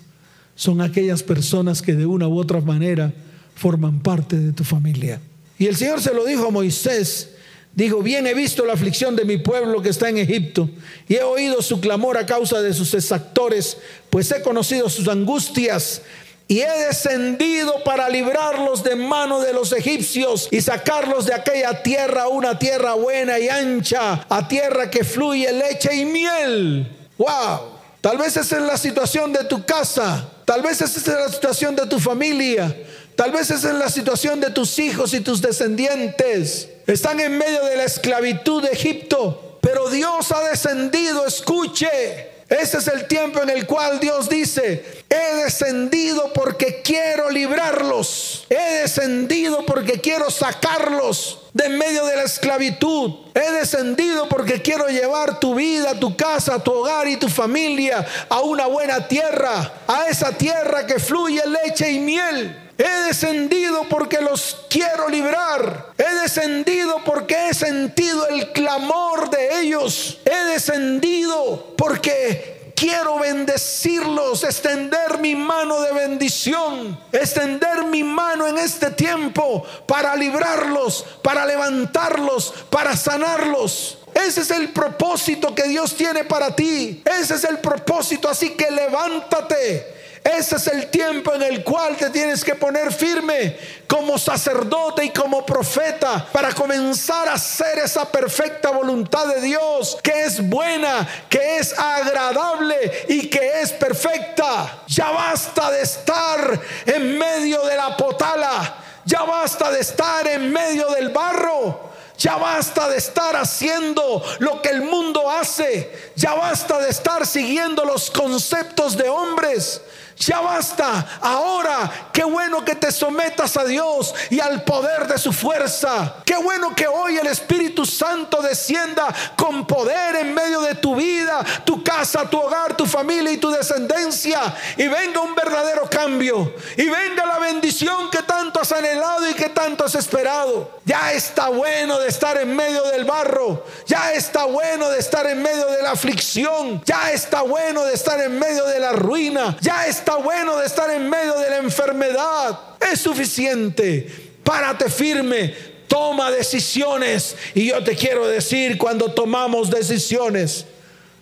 son 0.54 0.82
aquellas 0.82 1.22
personas 1.22 1.80
que 1.80 1.94
de 1.94 2.04
una 2.04 2.28
u 2.28 2.38
otra 2.38 2.60
manera 2.60 3.12
forman 3.54 4.00
parte 4.00 4.36
de 4.36 4.52
tu 4.52 4.64
familia. 4.64 5.20
Y 5.58 5.66
el 5.66 5.76
Señor 5.76 6.02
se 6.02 6.12
lo 6.12 6.26
dijo 6.26 6.46
a 6.46 6.50
Moisés, 6.50 7.30
dijo, 7.74 8.02
bien 8.02 8.26
he 8.26 8.34
visto 8.34 8.66
la 8.66 8.74
aflicción 8.74 9.16
de 9.16 9.24
mi 9.24 9.38
pueblo 9.38 9.80
que 9.80 9.88
está 9.88 10.10
en 10.10 10.18
Egipto 10.18 10.68
y 11.08 11.14
he 11.14 11.22
oído 11.22 11.62
su 11.62 11.80
clamor 11.80 12.18
a 12.18 12.26
causa 12.26 12.60
de 12.60 12.74
sus 12.74 12.92
exactores, 12.92 13.78
pues 14.10 14.30
he 14.30 14.42
conocido 14.42 14.90
sus 14.90 15.08
angustias 15.08 16.02
y 16.50 16.62
he 16.62 16.86
descendido 16.86 17.84
para 17.84 18.08
librarlos 18.08 18.82
de 18.82 18.96
mano 18.96 19.38
de 19.40 19.52
los 19.52 19.70
egipcios 19.72 20.48
y 20.50 20.62
sacarlos 20.62 21.26
de 21.26 21.34
aquella 21.34 21.82
tierra 21.82 22.28
una 22.28 22.58
tierra 22.58 22.94
buena 22.94 23.38
y 23.38 23.50
ancha, 23.50 24.24
a 24.26 24.48
tierra 24.48 24.90
que 24.90 25.04
fluye 25.04 25.52
leche 25.52 25.94
y 25.94 26.06
miel. 26.06 26.96
¡Wow! 27.18 27.78
Tal 28.00 28.16
vez 28.16 28.36
esa 28.38 28.56
es 28.56 28.62
la 28.62 28.78
situación 28.78 29.30
de 29.32 29.44
tu 29.44 29.66
casa, 29.66 30.26
tal 30.46 30.62
vez 30.62 30.80
esa 30.80 30.98
es 30.98 31.06
la 31.06 31.28
situación 31.28 31.76
de 31.76 31.86
tu 31.86 32.00
familia, 32.00 32.74
tal 33.14 33.30
vez 33.30 33.50
esa 33.50 33.68
es 33.68 33.74
la 33.74 33.90
situación 33.90 34.40
de 34.40 34.50
tus 34.50 34.78
hijos 34.78 35.12
y 35.12 35.20
tus 35.20 35.42
descendientes. 35.42 36.68
Están 36.86 37.20
en 37.20 37.36
medio 37.36 37.62
de 37.66 37.76
la 37.76 37.84
esclavitud 37.84 38.62
de 38.62 38.70
Egipto, 38.70 39.58
pero 39.60 39.90
Dios 39.90 40.32
ha 40.32 40.48
descendido, 40.48 41.26
escuche 41.26 42.37
ese 42.48 42.78
es 42.78 42.88
el 42.88 43.06
tiempo 43.06 43.42
en 43.42 43.50
el 43.50 43.66
cual 43.66 44.00
Dios 44.00 44.28
dice, 44.28 45.04
he 45.10 45.34
descendido 45.44 46.32
porque 46.32 46.80
quiero 46.82 47.30
librarlos. 47.30 48.46
He 48.48 48.80
descendido 48.80 49.66
porque 49.66 50.00
quiero 50.00 50.30
sacarlos 50.30 51.40
de 51.52 51.68
medio 51.68 52.06
de 52.06 52.16
la 52.16 52.22
esclavitud. 52.22 53.16
He 53.34 53.52
descendido 53.52 54.28
porque 54.30 54.62
quiero 54.62 54.86
llevar 54.88 55.38
tu 55.40 55.54
vida, 55.54 56.00
tu 56.00 56.16
casa, 56.16 56.62
tu 56.62 56.72
hogar 56.72 57.06
y 57.08 57.18
tu 57.18 57.28
familia 57.28 58.06
a 58.30 58.40
una 58.40 58.66
buena 58.66 59.06
tierra, 59.06 59.82
a 59.86 60.06
esa 60.08 60.32
tierra 60.32 60.86
que 60.86 60.98
fluye 60.98 61.42
leche 61.46 61.90
y 61.90 61.98
miel. 61.98 62.67
He 62.78 63.06
descendido 63.08 63.88
porque 63.88 64.20
los 64.20 64.66
quiero 64.70 65.08
librar. 65.08 65.92
He 65.98 66.14
descendido 66.22 67.02
porque 67.04 67.48
he 67.48 67.54
sentido 67.54 68.28
el 68.28 68.52
clamor 68.52 69.30
de 69.30 69.60
ellos. 69.60 70.20
He 70.24 70.52
descendido 70.52 71.74
porque 71.76 72.72
quiero 72.76 73.18
bendecirlos, 73.18 74.44
extender 74.44 75.18
mi 75.18 75.34
mano 75.34 75.80
de 75.80 75.92
bendición, 75.92 76.96
extender 77.10 77.84
mi 77.86 78.04
mano 78.04 78.46
en 78.46 78.58
este 78.58 78.92
tiempo 78.92 79.64
para 79.84 80.14
librarlos, 80.14 81.04
para 81.20 81.44
levantarlos, 81.44 82.54
para 82.70 82.96
sanarlos. 82.96 83.98
Ese 84.14 84.42
es 84.42 84.50
el 84.52 84.68
propósito 84.68 85.52
que 85.52 85.64
Dios 85.64 85.96
tiene 85.96 86.22
para 86.22 86.54
ti. 86.54 87.02
Ese 87.04 87.34
es 87.34 87.42
el 87.42 87.58
propósito. 87.58 88.28
Así 88.28 88.50
que 88.50 88.70
levántate 88.70 89.97
ese 90.24 90.56
es 90.56 90.66
el 90.66 90.88
tiempo 90.88 91.32
en 91.34 91.42
el 91.42 91.64
cual 91.64 91.96
te 91.96 92.10
tienes 92.10 92.44
que 92.44 92.54
poner 92.54 92.92
firme 92.92 93.56
como 93.86 94.18
sacerdote 94.18 95.04
y 95.04 95.10
como 95.10 95.44
profeta 95.44 96.26
para 96.32 96.52
comenzar 96.52 97.28
a 97.28 97.34
hacer 97.34 97.78
esa 97.78 98.10
perfecta 98.10 98.70
voluntad 98.70 99.26
de 99.26 99.40
Dios 99.40 99.98
que 100.02 100.24
es 100.24 100.46
buena, 100.46 101.08
que 101.28 101.58
es 101.58 101.78
agradable 101.78 103.06
y 103.08 103.28
que 103.28 103.60
es 103.60 103.72
perfecta. 103.72 104.82
Ya 104.86 105.10
basta 105.10 105.70
de 105.70 105.82
estar 105.82 106.60
en 106.86 107.18
medio 107.18 107.64
de 107.64 107.76
la 107.76 107.96
potala. 107.96 108.76
Ya 109.04 109.22
basta 109.22 109.70
de 109.70 109.80
estar 109.80 110.26
en 110.26 110.52
medio 110.52 110.88
del 110.90 111.08
barro. 111.08 111.87
Ya 112.18 112.36
basta 112.36 112.88
de 112.88 112.96
estar 112.96 113.36
haciendo 113.36 114.24
lo 114.40 114.60
que 114.60 114.70
el 114.70 114.82
mundo 114.82 115.30
hace. 115.30 116.10
Ya 116.16 116.34
basta 116.34 116.80
de 116.80 116.90
estar 116.90 117.24
siguiendo 117.24 117.84
los 117.84 118.10
conceptos 118.10 118.96
de 118.96 119.08
hombres. 119.08 119.80
Ya 120.18 120.40
basta. 120.40 121.18
Ahora, 121.20 122.10
qué 122.12 122.24
bueno 122.24 122.64
que 122.64 122.74
te 122.74 122.90
sometas 122.90 123.56
a 123.56 123.64
Dios 123.64 124.14
y 124.30 124.40
al 124.40 124.64
poder 124.64 125.06
de 125.06 125.16
su 125.16 125.32
fuerza. 125.32 126.16
Qué 126.24 126.36
bueno 126.36 126.74
que 126.74 126.88
hoy 126.88 127.16
el 127.18 127.28
Espíritu 127.28 127.86
Santo 127.86 128.42
descienda 128.42 129.14
con 129.36 129.66
poder 129.66 130.16
en 130.16 130.34
medio 130.34 130.60
de 130.62 130.74
tu 130.74 130.96
vida, 130.96 131.44
tu 131.64 131.84
casa, 131.84 132.28
tu 132.28 132.38
hogar, 132.38 132.76
tu 132.76 132.84
familia 132.86 133.30
y 133.30 133.36
tu 133.36 133.50
descendencia. 133.50 134.56
Y 134.76 134.88
venga 134.88 135.20
un 135.20 135.36
verdadero 135.36 135.88
cambio. 135.88 136.52
Y 136.76 136.88
venga 136.88 137.24
la 137.24 137.38
bendición 137.38 138.10
que 138.10 138.22
tanto 138.22 138.60
has 138.60 138.72
anhelado 138.72 139.28
y 139.30 139.34
que 139.34 139.50
tanto 139.50 139.84
has 139.84 139.94
esperado. 139.94 140.80
Ya 140.84 141.12
está 141.12 141.48
bueno 141.48 141.98
estar 142.08 142.36
en 142.38 142.54
medio 142.54 142.82
del 142.84 143.04
barro. 143.04 143.64
Ya 143.86 144.12
está 144.12 144.44
bueno 144.44 144.88
de 144.90 144.98
estar 144.98 145.26
en 145.26 145.42
medio 145.42 145.66
de 145.66 145.82
la 145.82 145.92
aflicción. 145.92 146.82
Ya 146.84 147.12
está 147.12 147.42
bueno 147.42 147.84
de 147.84 147.94
estar 147.94 148.20
en 148.20 148.38
medio 148.38 148.64
de 148.64 148.80
la 148.80 148.92
ruina. 148.92 149.56
Ya 149.60 149.86
está 149.86 150.16
bueno 150.16 150.56
de 150.58 150.66
estar 150.66 150.90
en 150.90 151.08
medio 151.08 151.38
de 151.38 151.50
la 151.50 151.58
enfermedad. 151.58 152.58
Es 152.80 153.00
suficiente. 153.00 154.34
Párate 154.42 154.88
firme. 154.88 155.54
Toma 155.86 156.30
decisiones. 156.30 157.36
Y 157.54 157.68
yo 157.68 157.82
te 157.82 157.94
quiero 157.94 158.26
decir, 158.26 158.78
cuando 158.78 159.12
tomamos 159.12 159.70
decisiones, 159.70 160.66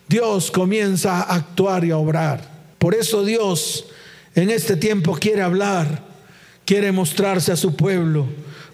Dios 0.08 0.50
comienza 0.50 1.20
a 1.20 1.34
actuar 1.34 1.84
y 1.84 1.90
a 1.90 1.98
obrar. 1.98 2.40
Por 2.78 2.94
eso 2.94 3.24
Dios 3.24 3.86
en 4.34 4.50
este 4.50 4.76
tiempo 4.76 5.16
quiere 5.18 5.42
hablar, 5.42 6.02
quiere 6.64 6.92
mostrarse 6.92 7.52
a 7.52 7.56
su 7.56 7.74
pueblo 7.74 8.26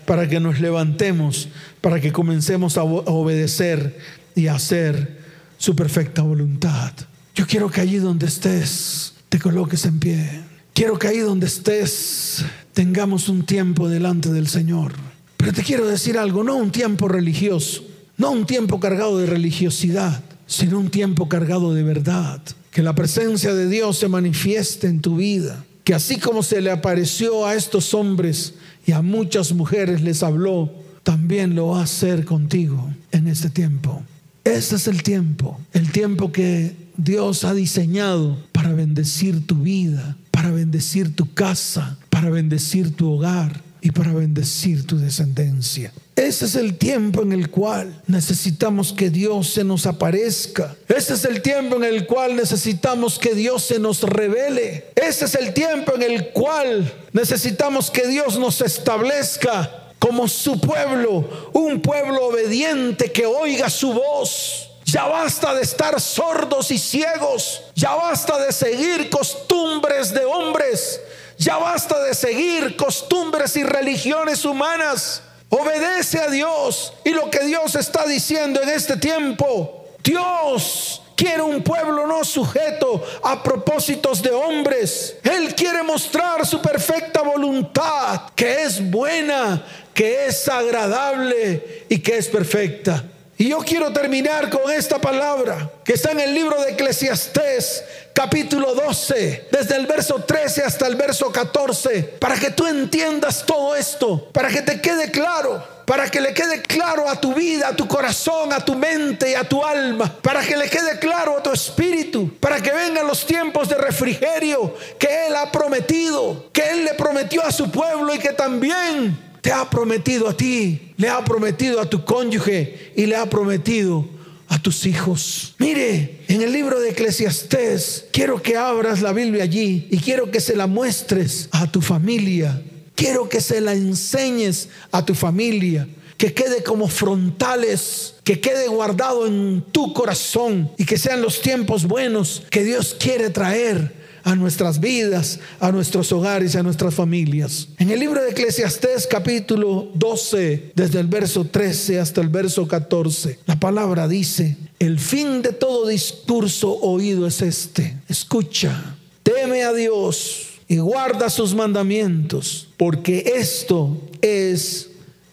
para 0.06 0.28
que 0.28 0.40
nos 0.40 0.60
levantemos, 0.60 1.48
para 1.80 2.00
que 2.00 2.12
comencemos 2.12 2.76
a 2.76 2.82
obedecer 2.84 3.98
y 4.34 4.46
a 4.46 4.54
hacer 4.54 5.20
su 5.58 5.76
perfecta 5.76 6.22
voluntad. 6.22 6.92
Yo 7.34 7.46
quiero 7.46 7.70
que 7.70 7.80
allí 7.80 7.96
donde 7.96 8.26
estés, 8.26 9.14
te 9.28 9.38
coloques 9.38 9.84
en 9.86 9.98
pie. 9.98 10.42
Quiero 10.74 10.98
que 10.98 11.08
ahí 11.08 11.18
donde 11.18 11.46
estés 11.46 12.44
tengamos 12.72 13.28
un 13.28 13.44
tiempo 13.44 13.88
delante 13.88 14.30
del 14.30 14.48
Señor. 14.48 14.92
Pero 15.36 15.52
te 15.52 15.62
quiero 15.62 15.86
decir 15.86 16.18
algo, 16.18 16.44
no 16.44 16.56
un 16.56 16.70
tiempo 16.70 17.08
religioso, 17.08 17.84
no 18.16 18.30
un 18.30 18.46
tiempo 18.46 18.80
cargado 18.80 19.18
de 19.18 19.26
religiosidad, 19.26 20.22
sino 20.46 20.78
un 20.78 20.90
tiempo 20.90 21.28
cargado 21.28 21.74
de 21.74 21.82
verdad. 21.82 22.40
Que 22.70 22.82
la 22.82 22.94
presencia 22.94 23.54
de 23.54 23.68
Dios 23.68 23.98
se 23.98 24.08
manifieste 24.08 24.86
en 24.86 25.00
tu 25.00 25.16
vida. 25.16 25.64
Que 25.84 25.94
así 25.94 26.18
como 26.18 26.42
se 26.42 26.60
le 26.60 26.70
apareció 26.70 27.46
a 27.46 27.54
estos 27.54 27.92
hombres 27.92 28.54
y 28.86 28.92
a 28.92 29.02
muchas 29.02 29.52
mujeres 29.52 30.02
les 30.02 30.22
habló, 30.22 30.70
también 31.02 31.54
lo 31.54 31.68
va 31.68 31.80
a 31.80 31.84
hacer 31.84 32.24
contigo 32.24 32.92
en 33.10 33.28
este 33.28 33.50
tiempo. 33.50 34.02
Ese 34.44 34.76
es 34.76 34.88
el 34.88 35.02
tiempo, 35.02 35.60
el 35.72 35.90
tiempo 35.92 36.32
que 36.32 36.74
Dios 36.96 37.44
ha 37.44 37.54
diseñado 37.54 38.38
para 38.52 38.72
bendecir 38.72 39.46
tu 39.46 39.56
vida, 39.56 40.16
para 40.30 40.50
bendecir 40.50 41.14
tu 41.14 41.32
casa, 41.32 41.98
para 42.10 42.30
bendecir 42.30 42.94
tu 42.94 43.10
hogar 43.10 43.62
y 43.80 43.90
para 43.90 44.12
bendecir 44.12 44.84
tu 44.84 44.98
descendencia. 44.98 45.92
Ese 46.14 46.44
es 46.44 46.54
el 46.56 46.76
tiempo 46.76 47.22
en 47.22 47.32
el 47.32 47.50
cual 47.50 48.02
necesitamos 48.06 48.92
que 48.92 49.08
Dios 49.08 49.48
se 49.48 49.64
nos 49.64 49.86
aparezca. 49.86 50.76
Ese 50.88 51.14
es 51.14 51.24
el 51.24 51.40
tiempo 51.40 51.76
en 51.76 51.84
el 51.84 52.06
cual 52.06 52.36
necesitamos 52.36 53.18
que 53.18 53.34
Dios 53.34 53.62
se 53.64 53.78
nos 53.78 54.02
revele. 54.02 54.90
Ese 54.94 55.24
es 55.24 55.34
el 55.34 55.54
tiempo 55.54 55.94
en 55.94 56.02
el 56.02 56.28
cual 56.28 56.92
necesitamos 57.12 57.90
que 57.90 58.06
Dios 58.06 58.38
nos 58.38 58.60
establezca 58.60 59.90
como 59.98 60.28
su 60.28 60.60
pueblo, 60.60 61.50
un 61.52 61.80
pueblo 61.80 62.26
obediente 62.26 63.10
que 63.10 63.24
oiga 63.24 63.70
su 63.70 63.92
voz 63.92 64.68
ya 64.92 65.06
basta 65.06 65.54
de 65.54 65.62
estar 65.62 65.98
sordos 65.98 66.70
y 66.70 66.76
ciegos. 66.76 67.62
Ya 67.74 67.94
basta 67.94 68.38
de 68.38 68.52
seguir 68.52 69.08
costumbres 69.08 70.12
de 70.12 70.22
hombres. 70.22 71.00
Ya 71.38 71.56
basta 71.56 71.98
de 72.04 72.14
seguir 72.14 72.76
costumbres 72.76 73.56
y 73.56 73.64
religiones 73.64 74.44
humanas. 74.44 75.22
Obedece 75.54 76.18
a 76.18 76.30
Dios 76.30 76.94
y 77.04 77.10
lo 77.10 77.28
que 77.28 77.44
Dios 77.44 77.74
está 77.74 78.06
diciendo 78.06 78.62
en 78.62 78.70
este 78.70 78.96
tiempo. 78.96 79.84
Dios 80.02 81.02
quiere 81.14 81.42
un 81.42 81.62
pueblo 81.62 82.06
no 82.06 82.24
sujeto 82.24 83.04
a 83.22 83.42
propósitos 83.42 84.22
de 84.22 84.30
hombres. 84.30 85.18
Él 85.22 85.54
quiere 85.54 85.82
mostrar 85.82 86.46
su 86.46 86.62
perfecta 86.62 87.20
voluntad, 87.20 88.30
que 88.34 88.62
es 88.62 88.90
buena, 88.90 89.62
que 89.92 90.24
es 90.24 90.48
agradable 90.48 91.84
y 91.90 91.98
que 91.98 92.16
es 92.16 92.28
perfecta. 92.28 93.04
Y 93.42 93.48
yo 93.48 93.58
quiero 93.58 93.92
terminar 93.92 94.48
con 94.50 94.70
esta 94.70 95.00
palabra 95.00 95.68
que 95.82 95.94
está 95.94 96.12
en 96.12 96.20
el 96.20 96.32
libro 96.32 96.62
de 96.62 96.74
Eclesiastés, 96.74 97.82
capítulo 98.12 98.72
12, 98.72 99.48
desde 99.50 99.74
el 99.74 99.88
verso 99.88 100.22
13 100.24 100.62
hasta 100.62 100.86
el 100.86 100.94
verso 100.94 101.32
14, 101.32 102.04
para 102.20 102.36
que 102.36 102.52
tú 102.52 102.68
entiendas 102.68 103.44
todo 103.44 103.74
esto, 103.74 104.28
para 104.30 104.48
que 104.48 104.62
te 104.62 104.80
quede 104.80 105.10
claro 105.10 105.72
para 105.84 106.08
que 106.08 106.20
le 106.20 106.32
quede 106.32 106.62
claro 106.62 107.08
a 107.08 107.20
tu 107.20 107.34
vida, 107.34 107.68
a 107.68 107.76
tu 107.76 107.88
corazón, 107.88 108.52
a 108.52 108.64
tu 108.64 108.76
mente 108.76 109.32
y 109.32 109.34
a 109.34 109.42
tu 109.42 109.64
alma, 109.64 110.16
para 110.22 110.40
que 110.40 110.56
le 110.56 110.70
quede 110.70 111.00
claro 111.00 111.36
a 111.36 111.42
tu 111.42 111.50
espíritu, 111.50 112.38
para 112.38 112.62
que 112.62 112.72
vengan 112.72 113.08
los 113.08 113.26
tiempos 113.26 113.68
de 113.68 113.74
refrigerio 113.74 114.76
que 115.00 115.26
Él 115.26 115.34
ha 115.34 115.50
prometido, 115.50 116.48
que 116.52 116.62
Él 116.70 116.84
le 116.84 116.94
prometió 116.94 117.44
a 117.44 117.50
su 117.50 117.72
pueblo 117.72 118.14
y 118.14 118.18
que 118.20 118.32
también 118.32 119.31
te 119.42 119.52
ha 119.52 119.68
prometido 119.68 120.28
a 120.28 120.36
ti, 120.36 120.94
le 120.96 121.08
ha 121.08 121.22
prometido 121.22 121.80
a 121.80 121.90
tu 121.90 122.04
cónyuge 122.04 122.92
y 122.96 123.06
le 123.06 123.16
ha 123.16 123.28
prometido 123.28 124.08
a 124.46 124.62
tus 124.62 124.86
hijos. 124.86 125.54
Mire, 125.58 126.20
en 126.28 126.42
el 126.42 126.52
libro 126.52 126.78
de 126.78 126.90
Eclesiastés, 126.90 128.06
quiero 128.12 128.40
que 128.40 128.56
abras 128.56 129.02
la 129.02 129.12
Biblia 129.12 129.42
allí 129.42 129.88
y 129.90 129.98
quiero 129.98 130.30
que 130.30 130.40
se 130.40 130.54
la 130.54 130.68
muestres 130.68 131.48
a 131.50 131.70
tu 131.70 131.80
familia. 131.80 132.62
Quiero 132.94 133.28
que 133.28 133.40
se 133.40 133.60
la 133.60 133.72
enseñes 133.72 134.68
a 134.92 135.04
tu 135.04 135.14
familia, 135.14 135.88
que 136.16 136.32
quede 136.32 136.62
como 136.62 136.86
frontales, 136.86 138.14
que 138.22 138.40
quede 138.40 138.68
guardado 138.68 139.26
en 139.26 139.64
tu 139.72 139.92
corazón 139.92 140.70
y 140.78 140.84
que 140.84 140.98
sean 140.98 141.20
los 141.20 141.40
tiempos 141.40 141.86
buenos 141.86 142.44
que 142.48 142.62
Dios 142.62 142.94
quiere 142.96 143.30
traer 143.30 144.01
a 144.24 144.34
nuestras 144.34 144.80
vidas, 144.80 145.40
a 145.60 145.72
nuestros 145.72 146.12
hogares, 146.12 146.56
a 146.56 146.62
nuestras 146.62 146.94
familias. 146.94 147.68
En 147.78 147.90
el 147.90 148.00
libro 148.00 148.22
de 148.22 148.30
Eclesiastés 148.30 149.06
capítulo 149.06 149.88
12, 149.94 150.72
desde 150.74 151.00
el 151.00 151.06
verso 151.06 151.44
13 151.44 152.00
hasta 152.00 152.20
el 152.20 152.28
verso 152.28 152.66
14, 152.66 153.38
la 153.46 153.58
palabra 153.58 154.08
dice, 154.08 154.56
el 154.78 154.98
fin 154.98 155.42
de 155.42 155.52
todo 155.52 155.88
discurso 155.88 156.72
oído 156.80 157.26
es 157.26 157.42
este, 157.42 157.96
escucha, 158.08 158.96
teme 159.22 159.62
a 159.62 159.72
Dios 159.72 160.48
y 160.68 160.78
guarda 160.78 161.28
sus 161.30 161.54
mandamientos, 161.54 162.68
porque 162.76 163.34
esto 163.36 164.00
es 164.22 164.90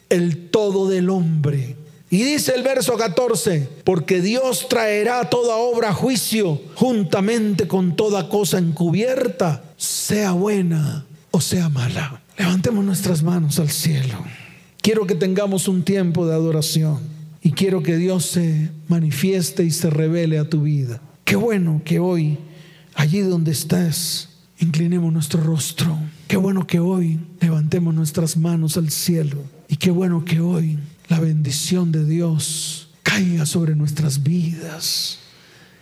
el 0.09 0.49
todo 0.49 0.89
del 0.89 1.09
hombre. 1.09 1.78
Y 2.11 2.23
dice 2.23 2.55
el 2.55 2.63
verso 2.63 2.97
14, 2.97 3.69
porque 3.83 4.21
Dios 4.21 4.67
traerá 4.67 5.29
toda 5.29 5.57
obra 5.57 5.89
a 5.89 5.93
juicio 5.93 6.59
juntamente 6.73 7.67
con 7.67 7.95
toda 7.95 8.29
cosa 8.29 8.57
encubierta, 8.57 9.63
sea 9.77 10.31
buena 10.31 11.05
o 11.29 11.39
sea 11.39 11.69
mala. 11.69 12.21
Levantemos 12.37 12.83
nuestras 12.83 13.21
manos 13.21 13.59
al 13.59 13.69
cielo. 13.69 14.15
Quiero 14.81 15.05
que 15.05 15.13
tengamos 15.13 15.67
un 15.67 15.83
tiempo 15.83 16.25
de 16.25 16.33
adoración 16.33 16.99
y 17.43 17.51
quiero 17.51 17.83
que 17.83 17.97
Dios 17.97 18.25
se 18.25 18.71
manifieste 18.87 19.63
y 19.63 19.71
se 19.71 19.91
revele 19.91 20.39
a 20.39 20.49
tu 20.49 20.63
vida. 20.63 21.01
Qué 21.25 21.35
bueno 21.35 21.81
que 21.85 21.99
hoy, 21.99 22.39
allí 22.95 23.19
donde 23.19 23.51
estás, 23.51 24.29
inclinemos 24.57 25.13
nuestro 25.13 25.43
rostro. 25.43 25.95
Qué 26.27 26.37
bueno 26.37 26.65
que 26.65 26.79
hoy 26.79 27.19
levantemos 27.39 27.93
nuestras 27.93 28.35
manos 28.35 28.77
al 28.77 28.89
cielo 28.89 29.37
y 29.67 29.77
qué 29.77 29.91
bueno 29.91 30.25
que 30.25 30.39
hoy 30.39 30.79
la 31.09 31.19
bendición 31.19 31.91
de 31.91 32.05
Dios 32.05 32.87
caiga 33.03 33.45
sobre 33.45 33.75
nuestras 33.75 34.21
vidas 34.23 35.17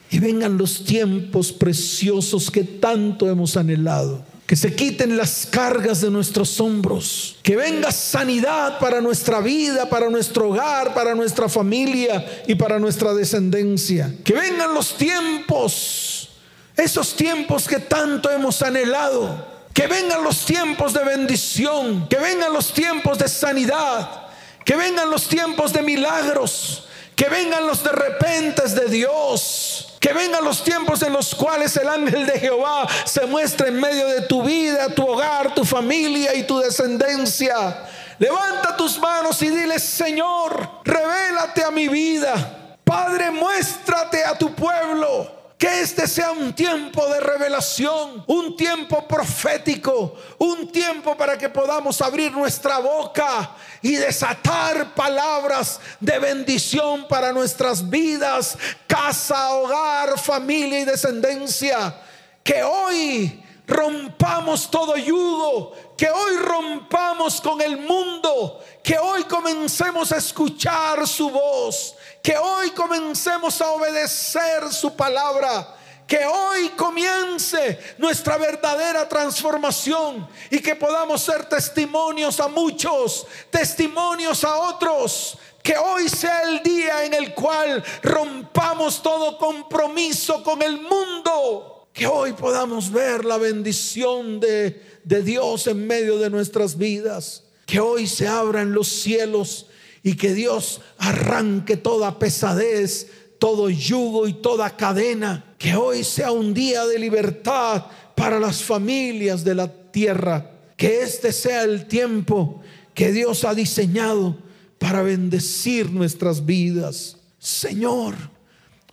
y 0.09 0.19
vengan 0.19 0.57
los 0.57 0.85
tiempos 0.85 1.51
preciosos 1.51 2.49
que 2.49 2.63
tanto 2.63 3.29
hemos 3.29 3.57
anhelado. 3.57 4.23
Que 4.45 4.55
se 4.55 4.73
quiten 4.73 5.17
las 5.17 5.45
cargas 5.45 5.99
de 5.99 6.09
nuestros 6.09 6.61
hombros. 6.61 7.35
Que 7.43 7.57
venga 7.57 7.91
sanidad 7.91 8.79
para 8.79 9.01
nuestra 9.01 9.41
vida, 9.41 9.89
para 9.89 10.09
nuestro 10.09 10.47
hogar, 10.49 10.93
para 10.93 11.13
nuestra 11.13 11.49
familia 11.49 12.43
y 12.47 12.55
para 12.55 12.79
nuestra 12.79 13.13
descendencia. 13.13 14.15
Que 14.23 14.31
vengan 14.31 14.73
los 14.73 14.95
tiempos, 14.95 16.29
esos 16.77 17.13
tiempos 17.13 17.67
que 17.67 17.79
tanto 17.79 18.31
hemos 18.31 18.61
anhelado. 18.61 19.45
Que 19.73 19.87
vengan 19.87 20.23
los 20.23 20.45
tiempos 20.45 20.93
de 20.93 21.03
bendición. 21.03 22.07
Que 22.07 22.15
vengan 22.15 22.53
los 22.53 22.73
tiempos 22.73 23.19
de 23.19 23.27
sanidad 23.27 24.26
que 24.67 24.75
vengan 24.75 25.09
los 25.09 25.29
tiempos 25.29 25.71
de 25.71 25.81
milagros. 25.81 26.83
Que 27.15 27.29
vengan 27.29 27.65
los 27.65 27.81
de 27.85 27.91
repentes 27.93 28.75
de 28.75 28.87
Dios. 28.89 29.95
Que 30.01 30.11
vengan 30.11 30.43
los 30.43 30.61
tiempos 30.61 31.01
en 31.03 31.13
los 31.13 31.33
cuales 31.33 31.77
el 31.77 31.87
ángel 31.87 32.25
de 32.25 32.37
Jehová 32.37 32.85
se 33.05 33.25
muestra 33.27 33.69
en 33.69 33.79
medio 33.79 34.05
de 34.07 34.23
tu 34.23 34.43
vida, 34.43 34.89
tu 34.89 35.07
hogar, 35.07 35.55
tu 35.55 35.63
familia 35.63 36.35
y 36.35 36.43
tu 36.43 36.59
descendencia. 36.59 37.77
Levanta 38.19 38.75
tus 38.75 38.99
manos 38.99 39.41
y 39.41 39.49
dile, 39.51 39.79
Señor, 39.79 40.69
revélate 40.83 41.63
a 41.63 41.71
mi 41.71 41.87
vida. 41.87 42.75
Padre, 42.83 43.31
muéstrate 43.31 44.25
a 44.25 44.37
tu 44.37 44.53
pueblo. 44.53 45.31
Que 45.57 45.81
este 45.81 46.07
sea 46.07 46.31
un 46.31 46.53
tiempo 46.53 47.07
de 47.07 47.19
revelación, 47.19 48.23
un 48.27 48.55
tiempo 48.55 49.07
profético, 49.07 50.13
un 50.37 50.71
tiempo 50.71 51.17
para 51.17 51.35
que 51.35 51.49
podamos 51.49 51.99
abrir 51.99 52.31
nuestra 52.31 52.77
boca 52.77 53.55
y 53.81 53.95
desatar 53.95 54.93
palabras 54.93 55.79
de 55.99 56.19
bendición 56.19 57.07
para 57.07 57.33
nuestras 57.33 57.89
vidas, 57.89 58.55
casa, 58.85 59.53
hogar, 59.55 60.19
familia 60.19 60.81
y 60.81 60.85
descendencia. 60.85 62.01
Que 62.43 62.61
hoy 62.61 63.43
rompamos 63.67 64.71
todo 64.71 64.95
yugo, 64.95 65.73
que 65.97 66.09
hoy 66.09 66.37
rompamos 66.37 67.41
con 67.41 67.59
el 67.61 67.77
mundo, 67.77 68.63
que 68.81 68.97
hoy 68.97 69.23
comencemos 69.23 70.11
a 70.13 70.17
escuchar 70.17 71.05
su 71.05 71.29
voz, 71.29 71.95
que 72.21 72.37
hoy 72.37 72.71
comencemos 72.71 73.61
a 73.61 73.71
obedecer 73.71 74.71
su 74.71 74.95
palabra. 74.95 75.75
Que 76.05 76.25
hoy 76.25 76.69
comience 76.69 77.77
nuestra 77.97 78.37
verdadera 78.37 79.09
transformación 79.09 80.25
y 80.49 80.59
que 80.59 80.73
podamos 80.75 81.21
ser 81.21 81.49
testimonios 81.49 82.39
a 82.39 82.47
muchos, 82.47 83.27
testimonios 83.49 84.45
a 84.45 84.55
otros. 84.55 85.37
Que 85.61 85.77
hoy 85.77 86.07
sea 86.07 86.43
el 86.43 86.63
día 86.63 87.03
en 87.03 87.13
el 87.13 87.33
cual 87.33 87.83
rompamos 88.01 89.01
todo 89.03 89.37
compromiso 89.37 90.41
con 90.43 90.61
el 90.61 90.79
mundo 90.81 91.77
que 91.97 92.05
hoy 92.05 92.33
podamos 92.33 92.91
ver 92.91 93.25
la 93.25 93.37
bendición 93.37 94.39
de, 94.39 94.99
de 95.03 95.23
Dios 95.23 95.65
en 95.65 95.87
medio 95.87 96.19
de 96.19 96.29
nuestras 96.29 96.77
vidas. 96.77 97.43
Que 97.65 97.79
hoy 97.79 98.05
se 98.05 98.27
abran 98.27 98.71
los 98.71 98.87
cielos 98.87 99.65
y 100.03 100.15
que 100.15 100.33
Dios 100.33 100.81
arranque 100.97 101.77
toda 101.77 102.19
pesadez, 102.19 103.07
todo 103.39 103.69
yugo 103.69 104.27
y 104.27 104.33
toda 104.33 104.75
cadena. 104.75 105.55
Que 105.57 105.75
hoy 105.75 106.03
sea 106.03 106.31
un 106.31 106.53
día 106.53 106.85
de 106.85 106.99
libertad 106.99 107.85
para 108.15 108.39
las 108.39 108.63
familias 108.63 109.43
de 109.43 109.55
la 109.55 109.67
tierra. 109.91 110.51
Que 110.75 111.01
este 111.01 111.31
sea 111.31 111.63
el 111.63 111.87
tiempo 111.87 112.61
que 112.93 113.11
Dios 113.11 113.43
ha 113.45 113.53
diseñado 113.53 114.37
para 114.79 115.01
bendecir 115.01 115.91
nuestras 115.91 116.45
vidas. 116.45 117.17
Señor, 117.39 118.15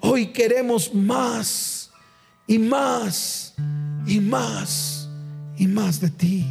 hoy 0.01 0.27
queremos 0.27 0.93
más 0.95 1.91
y 2.47 2.59
más 2.59 3.55
y 4.07 4.21
más 4.21 5.09
y 5.57 5.67
más 5.67 6.01
de 6.01 6.11
ti. 6.11 6.47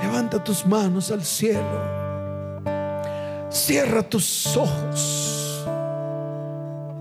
Levanta 0.00 0.42
tus 0.42 0.66
manos 0.66 1.10
al 1.10 1.24
cielo. 1.24 2.01
Cierra 3.52 4.02
tus 4.02 4.56
ojos. 4.56 5.66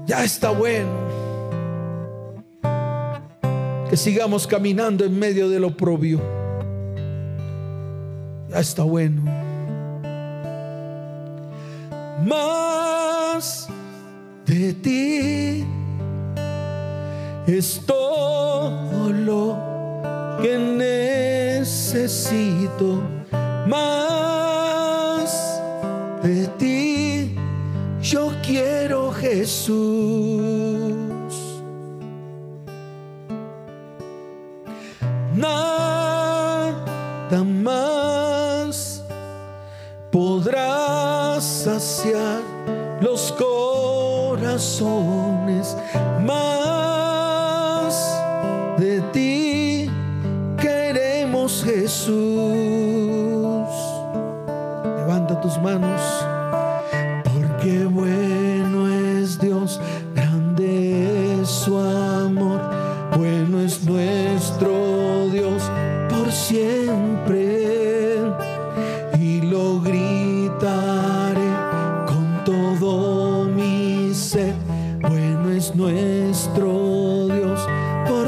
Ya 0.06 0.24
está 0.24 0.50
bueno. 0.52 0.92
Que 3.90 3.96
sigamos 3.96 4.46
caminando 4.46 5.06
en 5.06 5.18
medio 5.18 5.50
del 5.50 5.64
oprobio. 5.64 6.20
Ya 8.50 8.60
está 8.60 8.84
bueno. 8.84 9.22
Más 12.26 13.68
de 14.46 14.74
ti 14.74 15.66
es 17.48 17.82
todo 17.86 19.10
lo 19.10 19.58
que 20.42 20.58
necesito 21.58 22.22
más 23.68 24.51
quiero 28.52 29.12
Jesús. 29.14 29.72
Nada 35.34 36.74
más 37.46 39.02
podrá 40.12 41.40
saciar 41.40 42.42
los 43.00 43.32
corazones. 43.32 44.58
Más 46.26 47.96
de 48.78 49.00
ti 49.14 49.90
queremos 50.60 51.64
Jesús. 51.64 52.12
Levanta 54.98 55.40
tus 55.40 55.58
manos. 55.62 56.11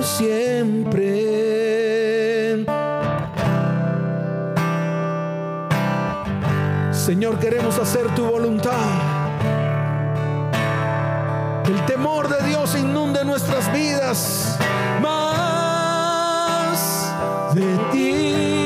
Siempre. 0.03 1.43
Señor, 6.91 7.39
queremos 7.39 7.77
hacer 7.79 8.07
tu 8.15 8.25
voluntad. 8.25 8.71
El 11.65 11.85
temor 11.85 12.27
de 12.29 12.47
Dios 12.47 12.75
inunde 12.77 13.23
nuestras 13.25 13.71
vidas. 13.73 14.57
Más 15.01 15.53
de 17.55 17.77
ti 17.91 18.62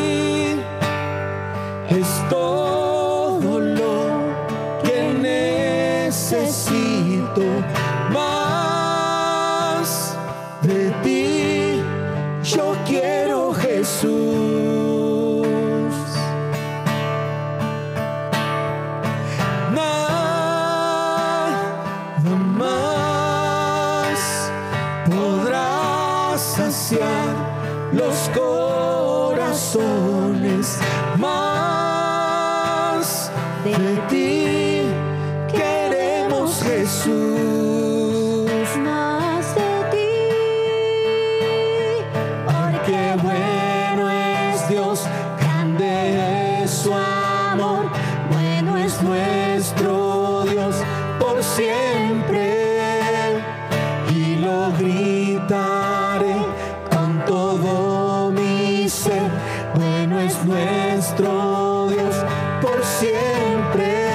bueno 59.75 60.17
es 60.19 60.45
nuestro 60.45 61.89
Dios 61.89 62.15
por 62.61 62.81
siempre. 62.85 64.07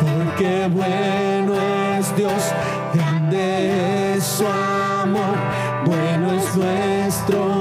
Porque 0.00 0.68
bueno 0.68 1.54
es 1.96 2.16
Dios, 2.16 2.42
grande 2.92 4.16
es 4.16 4.24
su 4.24 4.44
amor, 4.44 5.36
bueno 5.86 6.32
es 6.32 6.56
nuestro 6.56 7.57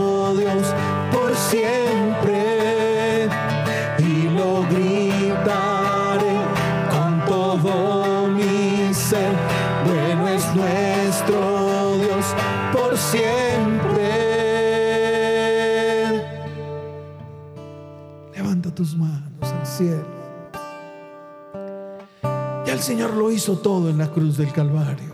Señor 22.88 23.15
lo 23.15 23.30
hizo 23.30 23.58
todo 23.58 23.89
en 23.89 23.97
la 23.97 24.10
cruz 24.10 24.38
del 24.38 24.54
Calvario. 24.54 25.12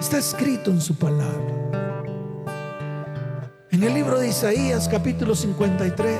Está 0.00 0.16
escrito 0.16 0.70
en 0.70 0.80
su 0.80 0.96
palabra. 0.96 2.40
En 3.70 3.82
el 3.82 3.92
libro 3.92 4.18
de 4.18 4.28
Isaías 4.28 4.88
capítulo 4.88 5.34
53 5.34 6.16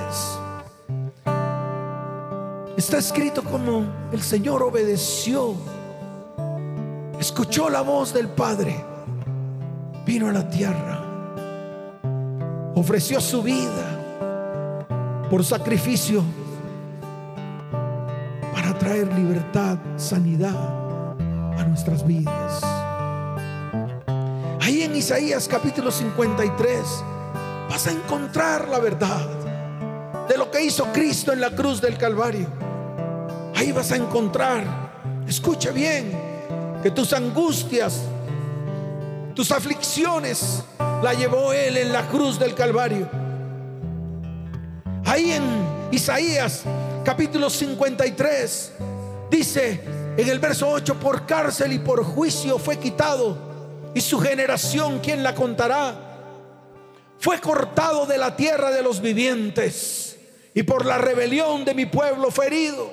está 2.77 2.99
escrito 2.99 3.43
como 3.43 3.87
el 4.13 4.21
Señor 4.21 4.63
obedeció, 4.63 5.55
escuchó 7.19 7.71
la 7.71 7.81
voz 7.81 8.13
del 8.13 8.29
Padre, 8.29 8.85
vino 10.05 10.29
a 10.29 10.33
la 10.33 10.51
tierra, 10.51 11.01
ofreció 12.75 13.23
su 13.23 13.43
vida 13.43 15.25
por 15.31 15.43
sacrificio 15.43 16.23
libertad, 19.01 19.79
sanidad 19.97 20.55
a 21.59 21.65
nuestras 21.65 22.07
vidas. 22.07 22.63
Ahí 24.61 24.83
en 24.83 24.95
Isaías 24.95 25.49
capítulo 25.49 25.91
53 25.91 26.81
vas 27.69 27.87
a 27.87 27.91
encontrar 27.91 28.69
la 28.69 28.79
verdad 28.79 29.27
de 30.29 30.37
lo 30.37 30.51
que 30.51 30.65
hizo 30.65 30.93
Cristo 30.93 31.33
en 31.33 31.41
la 31.41 31.51
cruz 31.51 31.81
del 31.81 31.97
Calvario. 31.97 32.47
Ahí 33.57 33.73
vas 33.73 33.93
a 33.93 33.97
encontrar, 33.97 34.65
escuche 35.27 35.71
bien, 35.73 36.13
que 36.83 36.91
tus 36.91 37.13
angustias, 37.13 38.03
tus 39.35 39.51
aflicciones, 39.51 40.63
la 41.03 41.15
llevó 41.15 41.53
Él 41.53 41.77
en 41.77 41.93
la 41.93 42.09
cruz 42.09 42.39
del 42.39 42.55
Calvario. 42.55 43.09
Ahí 45.05 45.33
en 45.33 45.43
Isaías 45.91 46.65
capítulo 47.05 47.51
53 47.51 48.73
dice 49.31 49.81
en 50.17 50.29
el 50.29 50.39
verso 50.39 50.69
8, 50.69 51.01
por 51.01 51.27
cárcel 51.27 51.73
y 51.73 51.79
por 51.79 52.05
juicio 52.05 52.59
fue 52.59 52.79
quitado, 52.79 53.91
y 53.95 54.01
su 54.01 54.21
generación, 54.21 55.01
¿quién 55.03 55.23
la 55.23 55.35
contará? 55.35 55.95
Fue 57.19 57.41
cortado 57.41 58.05
de 58.05 58.19
la 58.19 58.37
tierra 58.37 58.71
de 58.71 58.83
los 58.83 59.01
vivientes, 59.01 60.19
y 60.55 60.63
por 60.65 60.85
la 60.85 60.99
rebelión 60.99 61.65
de 61.65 61.75
mi 61.75 61.87
pueblo 61.87 62.31
fue 62.31 62.49
herido. 62.49 62.93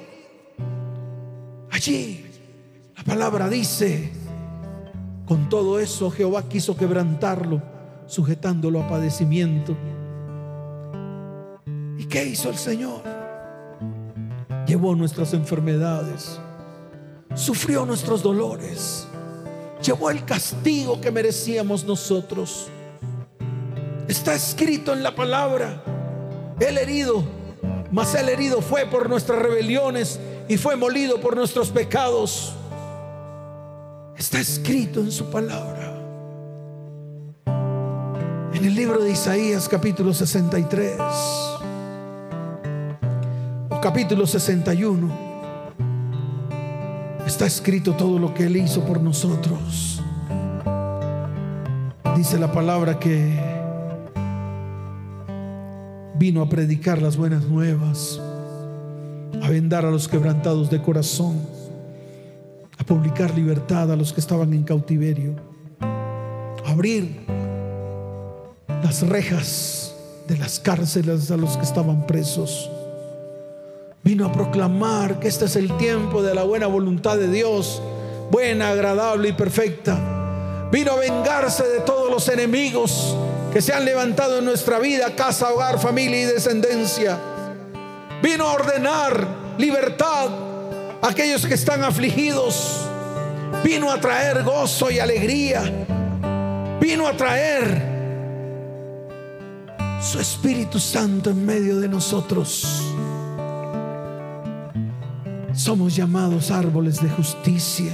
Allí 1.72 2.26
la 2.95 3.04
palabra 3.04 3.50
dice, 3.50 4.12
con 5.26 5.50
todo 5.50 5.78
eso 5.78 6.10
Jehová 6.10 6.48
quiso 6.48 6.78
quebrantarlo, 6.78 7.62
sujetándolo 8.08 8.82
a 8.82 8.88
padecimiento. 8.88 9.76
¿Y 11.98 12.06
qué 12.06 12.24
hizo 12.24 12.50
el 12.50 12.58
Señor? 12.58 13.18
Llevó 14.69 14.93
nuestras 14.93 15.34
enfermedades, 15.34 16.39
sufrió 17.34 17.88
nuestros 17.88 18.21
dolores, 18.21 19.08
llevó 19.84 20.12
el 20.12 20.23
castigo 20.25 21.01
que 21.01 21.10
merecíamos 21.10 21.86
nosotros. 21.86 22.67
Está 24.08 24.36
escrito 24.36 24.93
en 24.93 25.01
la 25.01 25.15
palabra, 25.15 25.82
el 26.60 26.77
herido, 26.77 27.23
mas 27.91 28.13
el 28.13 28.29
herido 28.29 28.62
fue 28.62 28.86
por 28.86 29.10
nuestras 29.10 29.41
rebeliones 29.41 30.19
y 30.47 30.58
fue 30.58 30.75
molido 30.75 31.19
por 31.19 31.36
nuestros 31.36 31.71
pecados. 31.71 32.53
Está 34.15 34.39
escrito 34.39 34.99
en 34.99 35.12
su 35.12 35.32
palabra. 35.32 35.95
En 38.53 38.65
el 38.65 38.75
libro 38.75 39.03
de 39.03 39.10
Isaías 39.10 39.67
capítulo 39.67 40.13
63 40.13 41.59
capítulo 43.81 44.27
61 44.27 45.09
está 47.25 47.45
escrito 47.45 47.93
todo 47.93 48.19
lo 48.19 48.33
que 48.33 48.43
Él 48.43 48.57
hizo 48.57 48.83
por 48.83 48.99
nosotros. 48.99 50.01
Dice 52.17 52.37
la 52.37 52.51
palabra 52.51 52.99
que 52.99 53.39
vino 56.15 56.41
a 56.41 56.49
predicar 56.49 57.01
las 57.01 57.15
buenas 57.15 57.45
nuevas, 57.45 58.19
a 59.41 59.49
vendar 59.49 59.85
a 59.85 59.91
los 59.91 60.09
quebrantados 60.09 60.69
de 60.69 60.81
corazón, 60.81 61.39
a 62.77 62.84
publicar 62.84 63.34
libertad 63.34 63.89
a 63.93 63.95
los 63.95 64.11
que 64.11 64.19
estaban 64.19 64.53
en 64.53 64.63
cautiverio, 64.63 65.36
a 65.80 66.71
abrir 66.71 67.21
las 68.84 69.07
rejas 69.07 69.95
de 70.27 70.38
las 70.38 70.59
cárceles 70.59 71.32
a 71.32 71.38
los 71.38 71.55
que 71.55 71.63
estaban 71.63 72.05
presos. 72.05 72.69
Vino 74.04 74.26
a 74.26 74.32
proclamar 74.32 75.20
que 75.20 75.28
este 75.28 75.45
es 75.45 75.56
el 75.56 75.76
tiempo 75.78 76.24
de 76.24 76.34
la 76.34 76.43
buena 76.43 76.68
voluntad 76.68 77.18
de 77.18 77.30
Dios 77.30 77.82
buena, 78.30 78.70
agradable 78.70 79.30
y 79.30 79.34
perfecta. 79.34 79.97
Vino 80.72 80.91
a 80.91 80.97
vengarse 80.97 81.64
de 81.64 81.80
todos 81.82 82.12
los 82.12 82.28
enemigos 82.30 83.16
que 83.52 83.62
se 83.62 83.74
han 83.74 83.86
levantado 83.86 84.38
en 84.38 84.45
nuestra 84.45 84.80
vida, 84.80 85.16
casa, 85.16 85.52
hogar, 85.52 85.80
familia 85.80 86.22
y 86.22 86.26
descendencia. 86.26 87.18
Vino 88.22 88.45
a 88.45 88.54
ordenar 88.54 89.28
libertad 89.58 90.30
a 91.02 91.08
aquellos 91.08 91.45
que 91.45 91.56
están 91.56 91.84
afligidos. 91.84 92.86
Vino 93.64 93.91
a 93.91 94.00
traer 94.00 94.43
gozo 94.43 94.91
y 94.91 95.00
alegría. 95.00 95.64
Vino 96.80 97.08
a 97.08 97.18
traer 97.18 97.89
su 100.02 100.20
Espíritu 100.20 100.80
Santo 100.80 101.32
en 101.32 101.45
medio 101.45 101.80
de 101.80 101.88
nosotros. 101.88 102.84
Somos 105.60 105.93
llamados 105.93 106.51
árboles 106.51 107.03
de 107.03 107.10
justicia. 107.10 107.91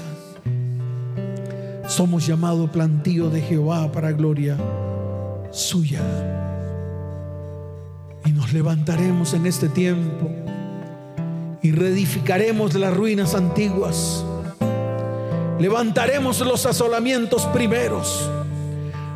Somos 1.87 2.27
llamados 2.27 2.69
plantío 2.69 3.31
de 3.31 3.41
Jehová 3.41 3.91
para 3.91 4.11
gloria 4.11 4.55
suya. 5.49 5.99
Y 8.23 8.33
nos 8.33 8.53
levantaremos 8.53 9.33
en 9.33 9.47
este 9.47 9.67
tiempo 9.67 10.29
y 11.63 11.71
reedificaremos 11.71 12.75
las 12.75 12.95
ruinas 12.95 13.33
antiguas. 13.33 14.23
Levantaremos 15.57 16.41
los 16.41 16.67
asolamientos 16.67 17.47
primeros. 17.47 18.29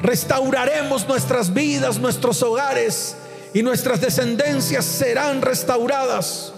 Restauraremos 0.01 1.07
nuestras 1.07 1.53
vidas, 1.53 1.99
nuestros 1.99 2.41
hogares 2.41 3.15
y 3.53 3.61
nuestras 3.61 4.01
descendencias 4.01 4.85
serán 4.85 5.43
restauradas. 5.43 6.51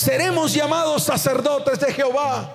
Seremos 0.00 0.54
llamados 0.54 1.02
sacerdotes 1.02 1.78
de 1.78 1.92
Jehová. 1.92 2.54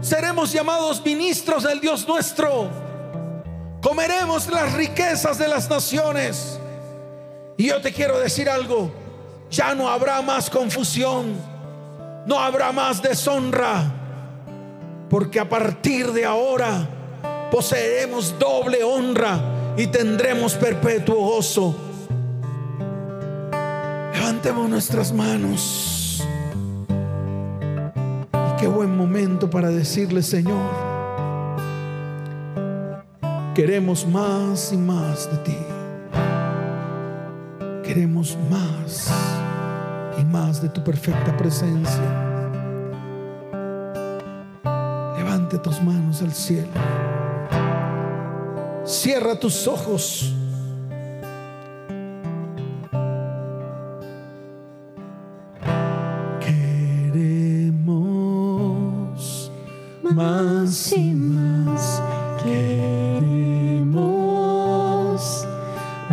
Seremos 0.00 0.52
llamados 0.52 1.00
ministros 1.04 1.62
del 1.62 1.78
Dios 1.78 2.08
nuestro. 2.08 2.68
Comeremos 3.80 4.48
las 4.48 4.72
riquezas 4.72 5.38
de 5.38 5.46
las 5.46 5.70
naciones. 5.70 6.58
Y 7.56 7.68
yo 7.68 7.80
te 7.80 7.92
quiero 7.92 8.18
decir 8.18 8.50
algo. 8.50 8.90
Ya 9.48 9.76
no 9.76 9.88
habrá 9.88 10.20
más 10.22 10.50
confusión. 10.50 11.36
No 12.26 12.40
habrá 12.40 12.72
más 12.72 13.00
deshonra. 13.00 13.84
Porque 15.08 15.38
a 15.38 15.48
partir 15.48 16.10
de 16.10 16.24
ahora 16.24 16.88
poseeremos 17.52 18.36
doble 18.40 18.82
honra 18.82 19.40
y 19.76 19.86
tendremos 19.86 20.54
perpetuo 20.54 21.14
gozo. 21.14 21.76
Levantemos 24.12 24.68
nuestras 24.68 25.12
manos. 25.12 26.01
Qué 28.62 28.68
buen 28.68 28.96
momento 28.96 29.50
para 29.50 29.70
decirle, 29.70 30.22
Señor, 30.22 30.70
queremos 33.56 34.06
más 34.06 34.72
y 34.72 34.76
más 34.76 35.28
de 35.32 35.38
ti. 35.38 35.56
Queremos 37.82 38.38
más 38.48 39.10
y 40.16 40.24
más 40.26 40.62
de 40.62 40.68
tu 40.68 40.84
perfecta 40.84 41.36
presencia. 41.36 42.04
Levante 45.18 45.58
tus 45.58 45.82
manos 45.82 46.22
al 46.22 46.32
cielo. 46.32 46.68
Cierra 48.84 49.40
tus 49.40 49.66
ojos. 49.66 50.36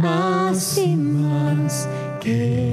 máximas 0.02 1.88
que 2.22 2.68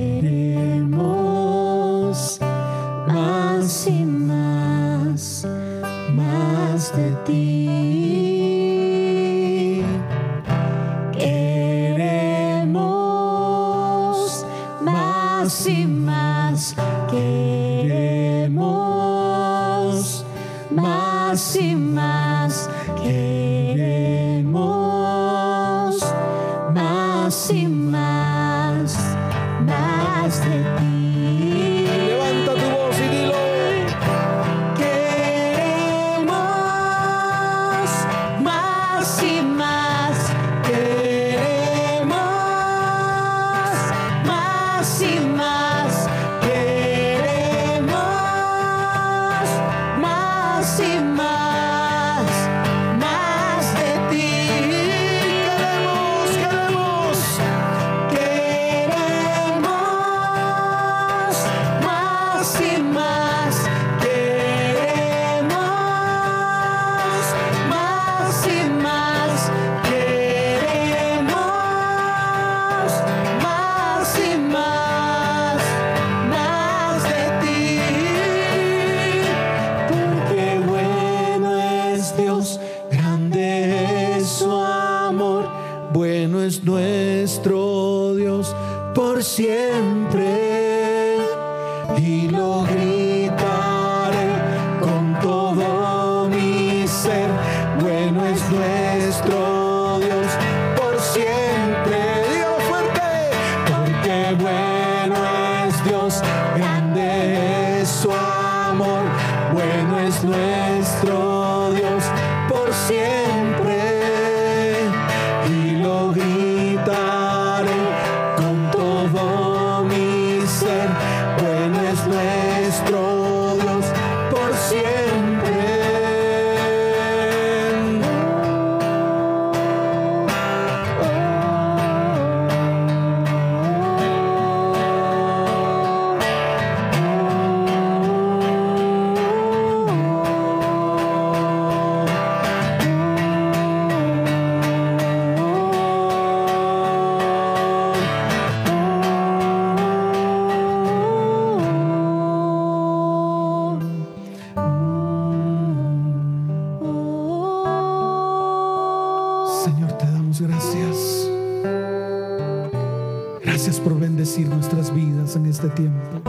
nuestras 164.45 164.95
vidas 164.95 165.37
en 165.37 165.47
este 165.47 165.69
tiempo. 165.71 166.21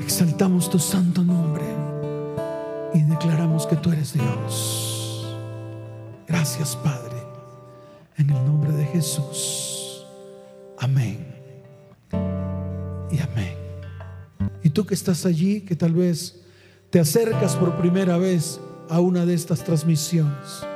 Exaltamos 0.00 0.68
tu 0.68 0.78
santo 0.78 1.22
nombre 1.22 1.64
y 2.94 3.02
declaramos 3.02 3.66
que 3.66 3.76
tú 3.76 3.92
eres 3.92 4.12
Dios. 4.12 5.36
Gracias 6.26 6.76
Padre, 6.76 7.16
en 8.16 8.30
el 8.30 8.44
nombre 8.44 8.72
de 8.72 8.84
Jesús. 8.86 10.06
Amén. 10.78 11.26
Y 13.10 13.20
amén. 13.20 13.56
Y 14.62 14.70
tú 14.70 14.84
que 14.84 14.94
estás 14.94 15.24
allí, 15.24 15.60
que 15.60 15.76
tal 15.76 15.92
vez 15.92 16.42
te 16.90 17.00
acercas 17.00 17.56
por 17.56 17.76
primera 17.76 18.18
vez 18.18 18.60
a 18.88 19.00
una 19.00 19.24
de 19.24 19.34
estas 19.34 19.64
transmisiones 19.64 20.66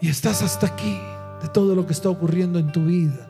y 0.00 0.08
estás 0.08 0.42
hasta 0.42 0.66
aquí 0.66 0.98
de 1.42 1.48
todo 1.48 1.74
lo 1.74 1.86
que 1.86 1.92
está 1.92 2.08
ocurriendo 2.08 2.58
en 2.58 2.72
tu 2.72 2.84
vida 2.84 3.27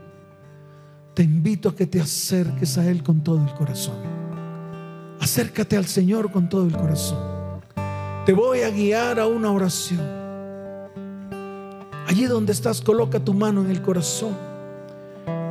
te 1.18 1.24
invito 1.24 1.70
a 1.70 1.74
que 1.74 1.84
te 1.84 2.00
acerques 2.00 2.78
a 2.78 2.88
Él 2.88 3.02
con 3.02 3.24
todo 3.24 3.44
el 3.44 3.52
corazón. 3.52 3.96
Acércate 5.18 5.76
al 5.76 5.86
Señor 5.86 6.30
con 6.30 6.48
todo 6.48 6.64
el 6.64 6.70
corazón. 6.70 7.18
Te 8.24 8.32
voy 8.32 8.60
a 8.60 8.70
guiar 8.70 9.18
a 9.18 9.26
una 9.26 9.50
oración. 9.50 9.98
Allí 12.06 12.26
donde 12.26 12.52
estás, 12.52 12.80
coloca 12.80 13.18
tu 13.18 13.34
mano 13.34 13.64
en 13.64 13.70
el 13.72 13.82
corazón 13.82 14.36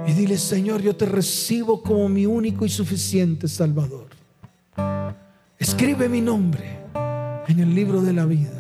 y 0.07 0.13
dile, 0.13 0.37
Señor, 0.37 0.81
yo 0.81 0.95
te 0.95 1.05
recibo 1.05 1.83
como 1.83 2.07
mi 2.07 2.25
único 2.25 2.65
y 2.65 2.69
suficiente 2.69 3.49
Salvador. 3.49 4.07
Escribe 5.59 6.07
mi 6.07 6.21
nombre 6.21 6.79
en 7.45 7.59
el 7.59 7.75
libro 7.75 8.01
de 8.01 8.13
la 8.13 8.23
vida. 8.23 8.53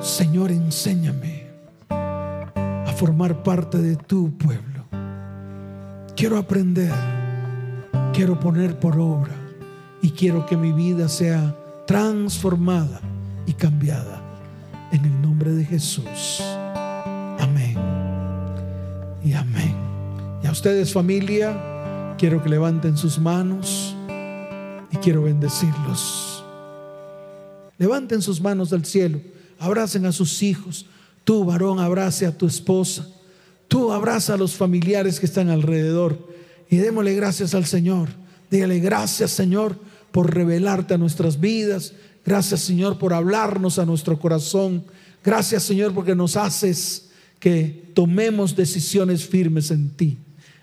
Señor, 0.00 0.52
enséñame 0.52 1.48
a 1.90 2.94
formar 2.96 3.42
parte 3.42 3.76
de 3.76 3.96
tu 3.96 4.38
pueblo. 4.38 4.79
Quiero 6.20 6.36
aprender, 6.36 6.92
quiero 8.12 8.38
poner 8.38 8.78
por 8.78 8.98
obra 8.98 9.34
y 10.02 10.10
quiero 10.10 10.44
que 10.44 10.54
mi 10.54 10.70
vida 10.70 11.08
sea 11.08 11.56
transformada 11.86 13.00
y 13.46 13.54
cambiada 13.54 14.20
en 14.92 15.02
el 15.06 15.22
nombre 15.22 15.52
de 15.52 15.64
Jesús. 15.64 16.42
Amén. 17.38 17.74
Y 19.24 19.32
amén. 19.32 19.74
Y 20.42 20.46
a 20.46 20.50
ustedes 20.50 20.92
familia, 20.92 22.14
quiero 22.18 22.42
que 22.42 22.50
levanten 22.50 22.98
sus 22.98 23.18
manos 23.18 23.96
y 24.90 24.98
quiero 24.98 25.22
bendecirlos. 25.22 26.44
Levanten 27.78 28.20
sus 28.20 28.42
manos 28.42 28.74
al 28.74 28.84
cielo, 28.84 29.22
abracen 29.58 30.04
a 30.04 30.12
sus 30.12 30.42
hijos. 30.42 30.84
Tú, 31.24 31.46
varón, 31.46 31.80
abrace 31.80 32.26
a 32.26 32.36
tu 32.36 32.46
esposa. 32.46 33.06
Tú 33.70 33.92
abraza 33.92 34.34
a 34.34 34.36
los 34.36 34.56
familiares 34.56 35.20
que 35.20 35.26
están 35.26 35.48
alrededor 35.48 36.18
y 36.68 36.78
démosle 36.78 37.14
gracias 37.14 37.54
al 37.54 37.66
Señor. 37.66 38.08
Dígale 38.50 38.80
gracias, 38.80 39.30
Señor, 39.30 39.76
por 40.10 40.34
revelarte 40.34 40.94
a 40.94 40.98
nuestras 40.98 41.38
vidas. 41.38 41.92
Gracias, 42.26 42.62
Señor, 42.62 42.98
por 42.98 43.14
hablarnos 43.14 43.78
a 43.78 43.86
nuestro 43.86 44.18
corazón. 44.18 44.82
Gracias, 45.24 45.62
Señor, 45.62 45.94
porque 45.94 46.16
nos 46.16 46.36
haces 46.36 47.10
que 47.38 47.92
tomemos 47.94 48.56
decisiones 48.56 49.24
firmes 49.24 49.70
en 49.70 49.90
ti. 49.90 50.18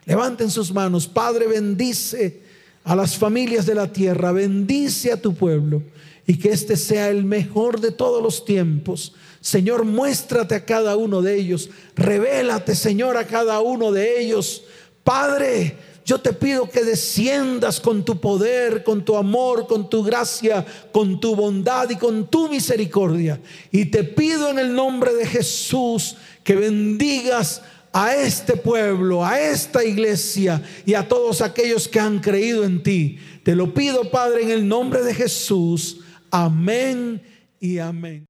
Levanten 0.06 0.52
sus 0.52 0.74
manos. 0.74 1.08
Padre, 1.08 1.48
bendice 1.48 2.42
a 2.84 2.94
las 2.94 3.16
familias 3.16 3.66
de 3.66 3.76
la 3.76 3.90
tierra, 3.90 4.34
bendice 4.34 5.14
a 5.14 5.22
tu 5.22 5.34
pueblo 5.34 5.82
y 6.26 6.36
que 6.36 6.50
este 6.50 6.76
sea 6.76 7.10
el 7.10 7.24
mejor 7.24 7.80
de 7.80 7.92
todos 7.92 8.22
los 8.22 8.44
tiempos. 8.44 9.16
Señor, 9.48 9.86
muéstrate 9.86 10.56
a 10.56 10.66
cada 10.66 10.98
uno 10.98 11.22
de 11.22 11.40
ellos, 11.40 11.70
revélate, 11.96 12.76
Señor, 12.76 13.16
a 13.16 13.26
cada 13.26 13.62
uno 13.62 13.94
de 13.94 14.20
ellos. 14.20 14.66
Padre, 15.06 15.78
yo 16.04 16.20
te 16.20 16.34
pido 16.34 16.70
que 16.70 16.84
desciendas 16.84 17.80
con 17.80 18.04
tu 18.04 18.20
poder, 18.20 18.84
con 18.84 19.06
tu 19.06 19.16
amor, 19.16 19.66
con 19.66 19.90
tu 19.90 20.04
gracia, 20.04 20.66
con 20.92 21.22
tu 21.22 21.34
bondad 21.34 21.90
y 21.90 21.96
con 21.96 22.30
tu 22.30 22.50
misericordia. 22.50 23.40
Y 23.72 23.86
te 23.86 24.04
pido 24.04 24.50
en 24.50 24.60
el 24.60 24.76
nombre 24.76 25.14
de 25.14 25.26
Jesús 25.26 26.18
que 26.44 26.58
bendigas 26.58 27.62
a 27.94 28.18
este 28.18 28.58
pueblo, 28.58 29.24
a 29.24 29.40
esta 29.40 29.82
iglesia 29.82 30.62
y 30.86 30.94
a 30.94 31.08
todos 31.08 31.40
aquellos 31.40 31.88
que 31.88 32.02
han 32.02 32.20
creído 32.20 32.66
en 32.66 32.84
ti. 32.84 33.18
Te 33.44 33.56
lo 33.56 33.74
pido, 33.74 34.12
Padre, 34.12 34.44
en 34.44 34.52
el 34.52 34.68
nombre 34.68 35.04
de 35.04 35.14
Jesús. 35.14 36.02
Amén 36.32 37.22
y 37.62 37.78
amén. 37.78 38.26